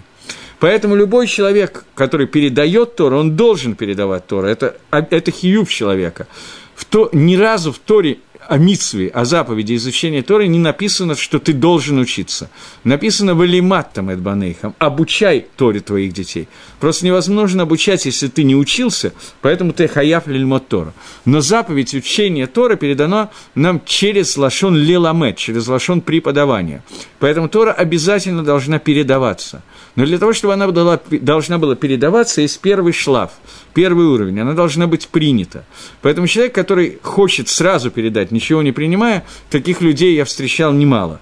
[0.59, 4.47] Поэтому любой человек, который передает Тору, он должен передавать Тору.
[4.47, 6.26] Это, это хиюб человека.
[6.74, 11.39] В то, ни разу в Торе о митсве, о заповеди изучения Торы не написано, что
[11.39, 12.49] ты должен учиться.
[12.83, 16.47] Написано «Валиматтам эдбанейхам»– «Обучай Торе твоих детей».
[16.79, 20.93] Просто невозможно обучать, если ты не учился, поэтому ты хаяф лильмот Тора.
[21.23, 26.83] Но заповедь учения Тора передана нам через лашон леламет, через лашон преподавания.
[27.19, 29.63] Поэтому Тора обязательно должна передаваться.
[29.95, 33.31] Но для того, чтобы она была, должна была передаваться, есть первый шлаф,
[33.73, 35.63] первый уровень, она должна быть принята.
[36.01, 41.21] Поэтому человек, который хочет сразу передать, ничего не принимая, таких людей я встречал немало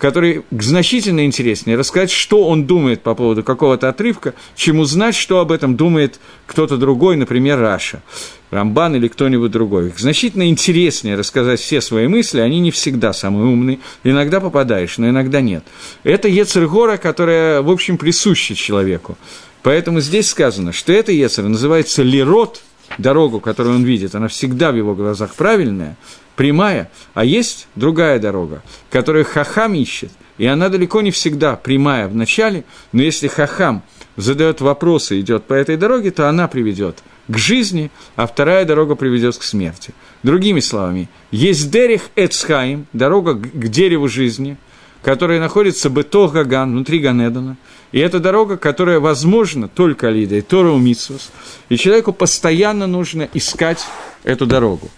[0.00, 5.52] который значительно интереснее рассказать, что он думает по поводу какого-то отрывка, чем узнать, что об
[5.52, 8.02] этом думает кто-то другой, например, Раша,
[8.50, 9.92] Рамбан или кто-нибудь другой.
[9.96, 15.42] Значительно интереснее рассказать все свои мысли, они не всегда самые умные, иногда попадаешь, но иногда
[15.42, 15.64] нет.
[16.02, 19.18] Это Ецергора, которая, в общем, присуща человеку.
[19.62, 22.62] Поэтому здесь сказано, что это Ецер называется лирот,
[22.98, 25.96] дорогу, которую он видит, она всегда в его глазах правильная,
[26.36, 32.14] прямая, а есть другая дорога, которую хахам ищет, и она далеко не всегда прямая в
[32.14, 33.82] начале, но если хахам
[34.16, 38.94] задает вопросы и идет по этой дороге, то она приведет к жизни, а вторая дорога
[38.94, 39.94] приведет к смерти.
[40.22, 44.56] Другими словами, есть Дерих Эцхаим, дорога к дереву жизни,
[45.02, 47.56] которая находится Гаган, внутри Ганедана,
[47.92, 51.30] и это дорога, которая возможна только Алидой, Тора Умитсус,
[51.68, 53.84] и человеку постоянно нужно искать
[54.24, 54.90] эту дорогу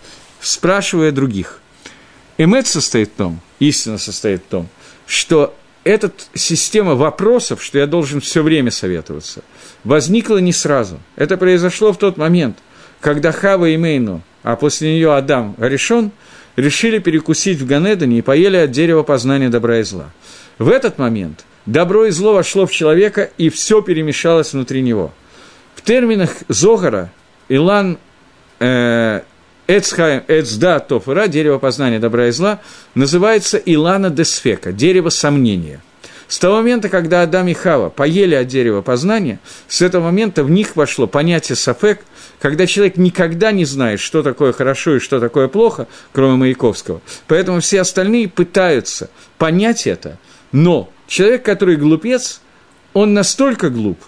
[0.43, 1.61] спрашивая других.
[2.38, 4.68] Эмет состоит в том, истина состоит в том,
[5.07, 9.43] что эта система вопросов, что я должен все время советоваться,
[9.84, 11.01] возникла не сразу.
[11.16, 12.59] Это произошло в тот момент,
[13.01, 16.12] когда Хава и Мейну, а после нее Адам решен,
[16.57, 20.11] решили перекусить в Ганедане и поели от дерева познания добра и зла.
[20.59, 25.12] В этот момент добро и зло вошло в человека, и все перемешалось внутри него.
[25.74, 27.11] В терминах Зогара
[27.49, 27.99] Илан
[28.61, 29.22] э,
[29.72, 32.60] Эцхайм, Эцда, Тофера, дерево познания добра и зла,
[32.94, 35.80] называется Илана Десфека, дерево сомнения.
[36.28, 40.50] С того момента, когда Адам и Хава поели от дерева познания, с этого момента в
[40.50, 42.00] них вошло понятие сафек,
[42.38, 47.00] когда человек никогда не знает, что такое хорошо и что такое плохо, кроме Маяковского.
[47.26, 49.08] Поэтому все остальные пытаются
[49.38, 50.18] понять это,
[50.52, 52.42] но человек, который глупец,
[52.92, 53.98] он настолько глуп,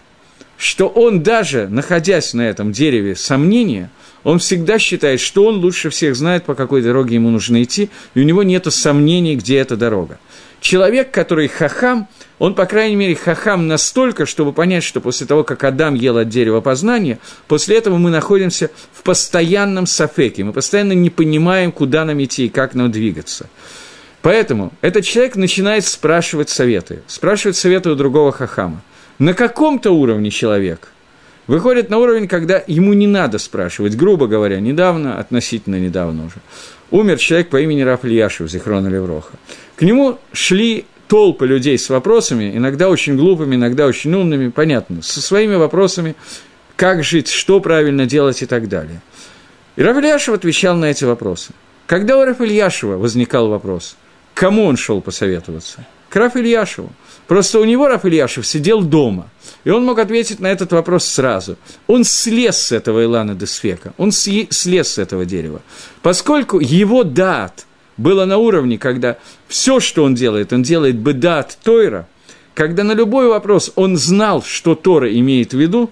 [0.59, 3.91] что он даже, находясь на этом дереве сомнения–
[4.25, 8.21] он всегда считает, что он лучше всех знает, по какой дороге ему нужно идти, и
[8.21, 10.19] у него нет сомнений, где эта дорога.
[10.61, 12.09] Человек, который хахам,
[12.39, 16.31] он, по крайней мере, хахам настолько, чтобы понять, что после того, как Адам ел от
[16.31, 22.23] дерева познания, после этого мы находимся в постоянном сафеке, мы постоянно не понимаем, куда нам
[22.25, 23.51] идти и как нам двигаться.
[24.23, 28.81] Поэтому этот человек начинает спрашивать советы, спрашивать советы у другого хахама.
[29.19, 30.94] На каком-то уровне человек
[31.47, 36.37] выходит на уровень, когда ему не надо спрашивать, грубо говоря, недавно, относительно недавно уже,
[36.91, 39.33] умер человек по имени Раф Ильяшев, Зихрона Левроха.
[39.77, 45.21] К нему шли толпы людей с вопросами, иногда очень глупыми, иногда очень умными, понятно, со
[45.21, 46.17] своими вопросами,
[46.77, 49.01] как жить, что правильно делать и так далее.
[49.77, 51.53] И Раф Ильяшев отвечал на эти вопросы.
[51.87, 53.97] Когда у Раф Ильяшева возникал вопрос,
[54.35, 56.93] кому он шел посоветоваться– К Раф Ильяшеву.
[57.27, 59.31] Просто у него Раф Ильяшев сидел дома,
[59.65, 61.57] и он мог ответить на этот вопрос сразу.
[61.87, 65.63] Он слез с этого Илана Десфека, он слез с этого дерева.
[66.03, 67.67] Поскольку его дат
[67.97, 69.17] было на уровне, когда
[69.49, 72.07] все, что он делает, он делает бы дат Тойра,
[72.55, 75.91] когда на любой вопрос он знал, что Тора имеет в виду,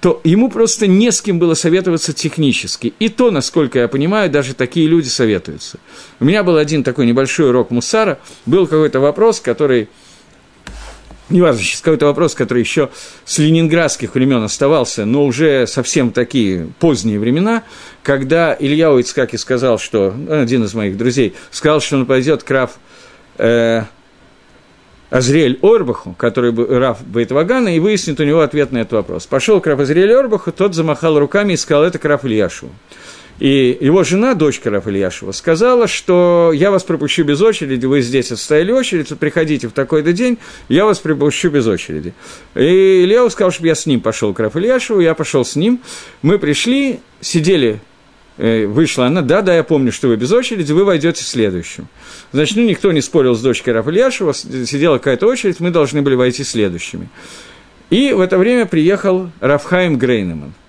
[0.00, 2.92] то ему просто не с кем было советоваться технически.
[3.00, 5.78] И то, насколько я понимаю, даже такие люди советуются.
[6.20, 9.88] У меня был один такой небольшой урок Мусара, был какой-то вопрос, который
[11.30, 12.90] неважно, сейчас какой-то вопрос, который еще
[13.24, 17.64] с ленинградских времен оставался, но уже совсем такие поздние времена,
[18.02, 22.78] когда Илья Уицкаки сказал, что, один из моих друзей, сказал, что он пойдет к Раф
[23.38, 23.82] э,
[25.10, 29.26] Азриэль Орбаху, который Раф Бейтвагана, и выяснит у него ответ на этот вопрос.
[29.26, 32.68] Пошел к Раф Азриэль Орбаху, тот замахал руками и сказал, это к Раф Ильяшу.
[33.38, 38.32] И его жена, дочка Раф Ильяшева, сказала, что я вас пропущу без очереди, вы здесь
[38.32, 42.14] отстояли очередь, приходите в такой-то день, я вас пропущу без очереди.
[42.56, 45.80] И Ильяу сказал, чтобы я с ним пошел к Ильяшеву, я пошел с ним,
[46.22, 47.80] мы пришли, сидели
[48.38, 51.86] э, вышла она, да, да, я помню, что вы без очереди, вы войдете следующим.
[52.32, 56.42] Значит, ну, никто не спорил с дочкой Рафальяшева, сидела какая-то очередь, мы должны были войти
[56.42, 57.08] следующими.
[57.90, 60.54] И в это время приехал Рафхайм Грейнеман–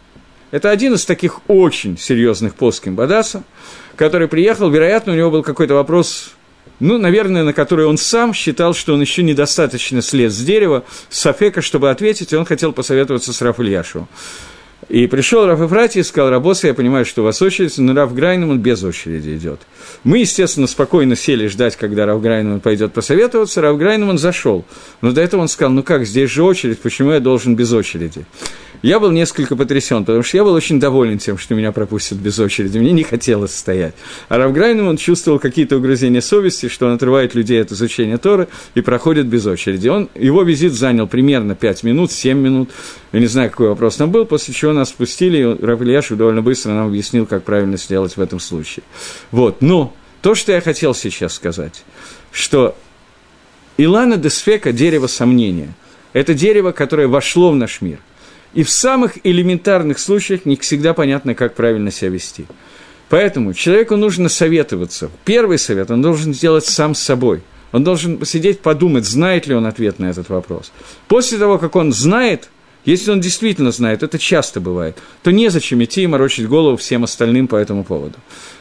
[0.52, 3.44] это один из таких очень серьезных плоским Бадаса,
[3.96, 6.32] который приехал, вероятно, у него был какой-то вопрос,
[6.80, 11.26] ну, наверное, на который он сам считал, что он еще недостаточно слез с дерева, с
[11.26, 14.08] Афека, чтобы ответить, и он хотел посоветоваться с Раф Ильяшевым.
[14.88, 18.14] И пришел Раф Ефрати и сказал, Рабоса, я понимаю, что у вас очередь, но Раф
[18.16, 19.60] Грайнеман без очереди идет.
[20.04, 23.62] Мы, естественно, спокойно сели ждать, когда Раф Грайнеман пойдет посоветоваться.
[23.62, 24.66] Раф Грайнеман зашел.
[25.02, 28.26] Но до этого он сказал, ну как, здесь же очередь, почему я должен без очереди?
[28.82, 32.40] Я был несколько потрясен, потому что я был очень доволен тем, что меня пропустят без
[32.40, 32.78] очереди.
[32.78, 33.94] Мне не хотелось стоять.
[34.30, 38.82] А Равграйном он чувствовал какие-то угрызения совести, что он отрывает людей от изучения Торы и
[38.82, 39.90] проходит без очереди.
[39.90, 42.70] Он, его визит занял примерно 5 минут, 7 минут.
[43.12, 46.42] Я не знаю, какой вопрос там был, после чего нас спустили, и Рав Ильяшев довольно
[46.42, 48.84] быстро нам объяснил, как правильно сделать в этом случае.
[49.32, 49.62] Вот.
[49.62, 51.84] Но то, что я хотел сейчас сказать,
[52.32, 52.78] что
[53.76, 55.74] Илана Десфека– дерево сомнения.
[56.14, 58.00] Это дерево, которое вошло в наш мир.
[58.54, 62.46] И в самых элементарных случаях не всегда понятно, как правильно себя вести.
[63.10, 65.10] Поэтому человеку нужно советоваться.
[65.26, 67.42] Первый совет он должен сделать сам с собой.
[67.72, 70.72] Он должен посидеть, подумать, знает ли он ответ на этот вопрос.
[71.08, 72.50] После того, как он знает,
[72.86, 77.48] если он действительно знает, это часто бывает, то незачем идти и морочить голову всем остальным
[77.48, 78.16] по этому поводу.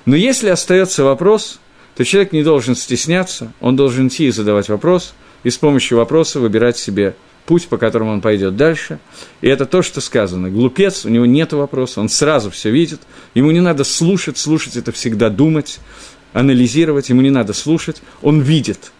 [0.04, 1.60] Но если остается вопрос,
[1.96, 5.14] то человек не должен стесняться, он должен идти и задавать вопрос,
[5.44, 7.14] и с помощью вопроса выбирать себе
[7.48, 8.98] путь, по которому он пойдет дальше.
[9.40, 10.50] И это то, что сказано.
[10.50, 13.00] Глупец, у него нет вопроса, он сразу все видит.
[13.32, 15.78] Ему не надо слушать, слушать это всегда думать,
[16.34, 18.92] анализировать, ему не надо слушать, он видит.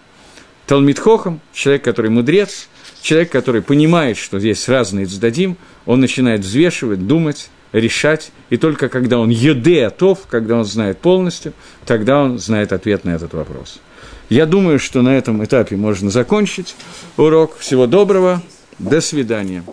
[0.67, 2.69] Талмит Хохам, человек, который мудрец,
[3.03, 9.19] человек, который понимает, что здесь разные цдадим, он начинает взвешивать, думать, решать, и только когда
[9.19, 11.53] он еде готов, когда он знает полностью,
[11.85, 13.79] тогда он знает ответ на этот вопрос.
[14.29, 16.75] Я думаю, что на этом этапе можно закончить
[17.17, 17.57] урок.
[17.59, 18.43] Всего доброго.
[18.79, 19.65] До свидания.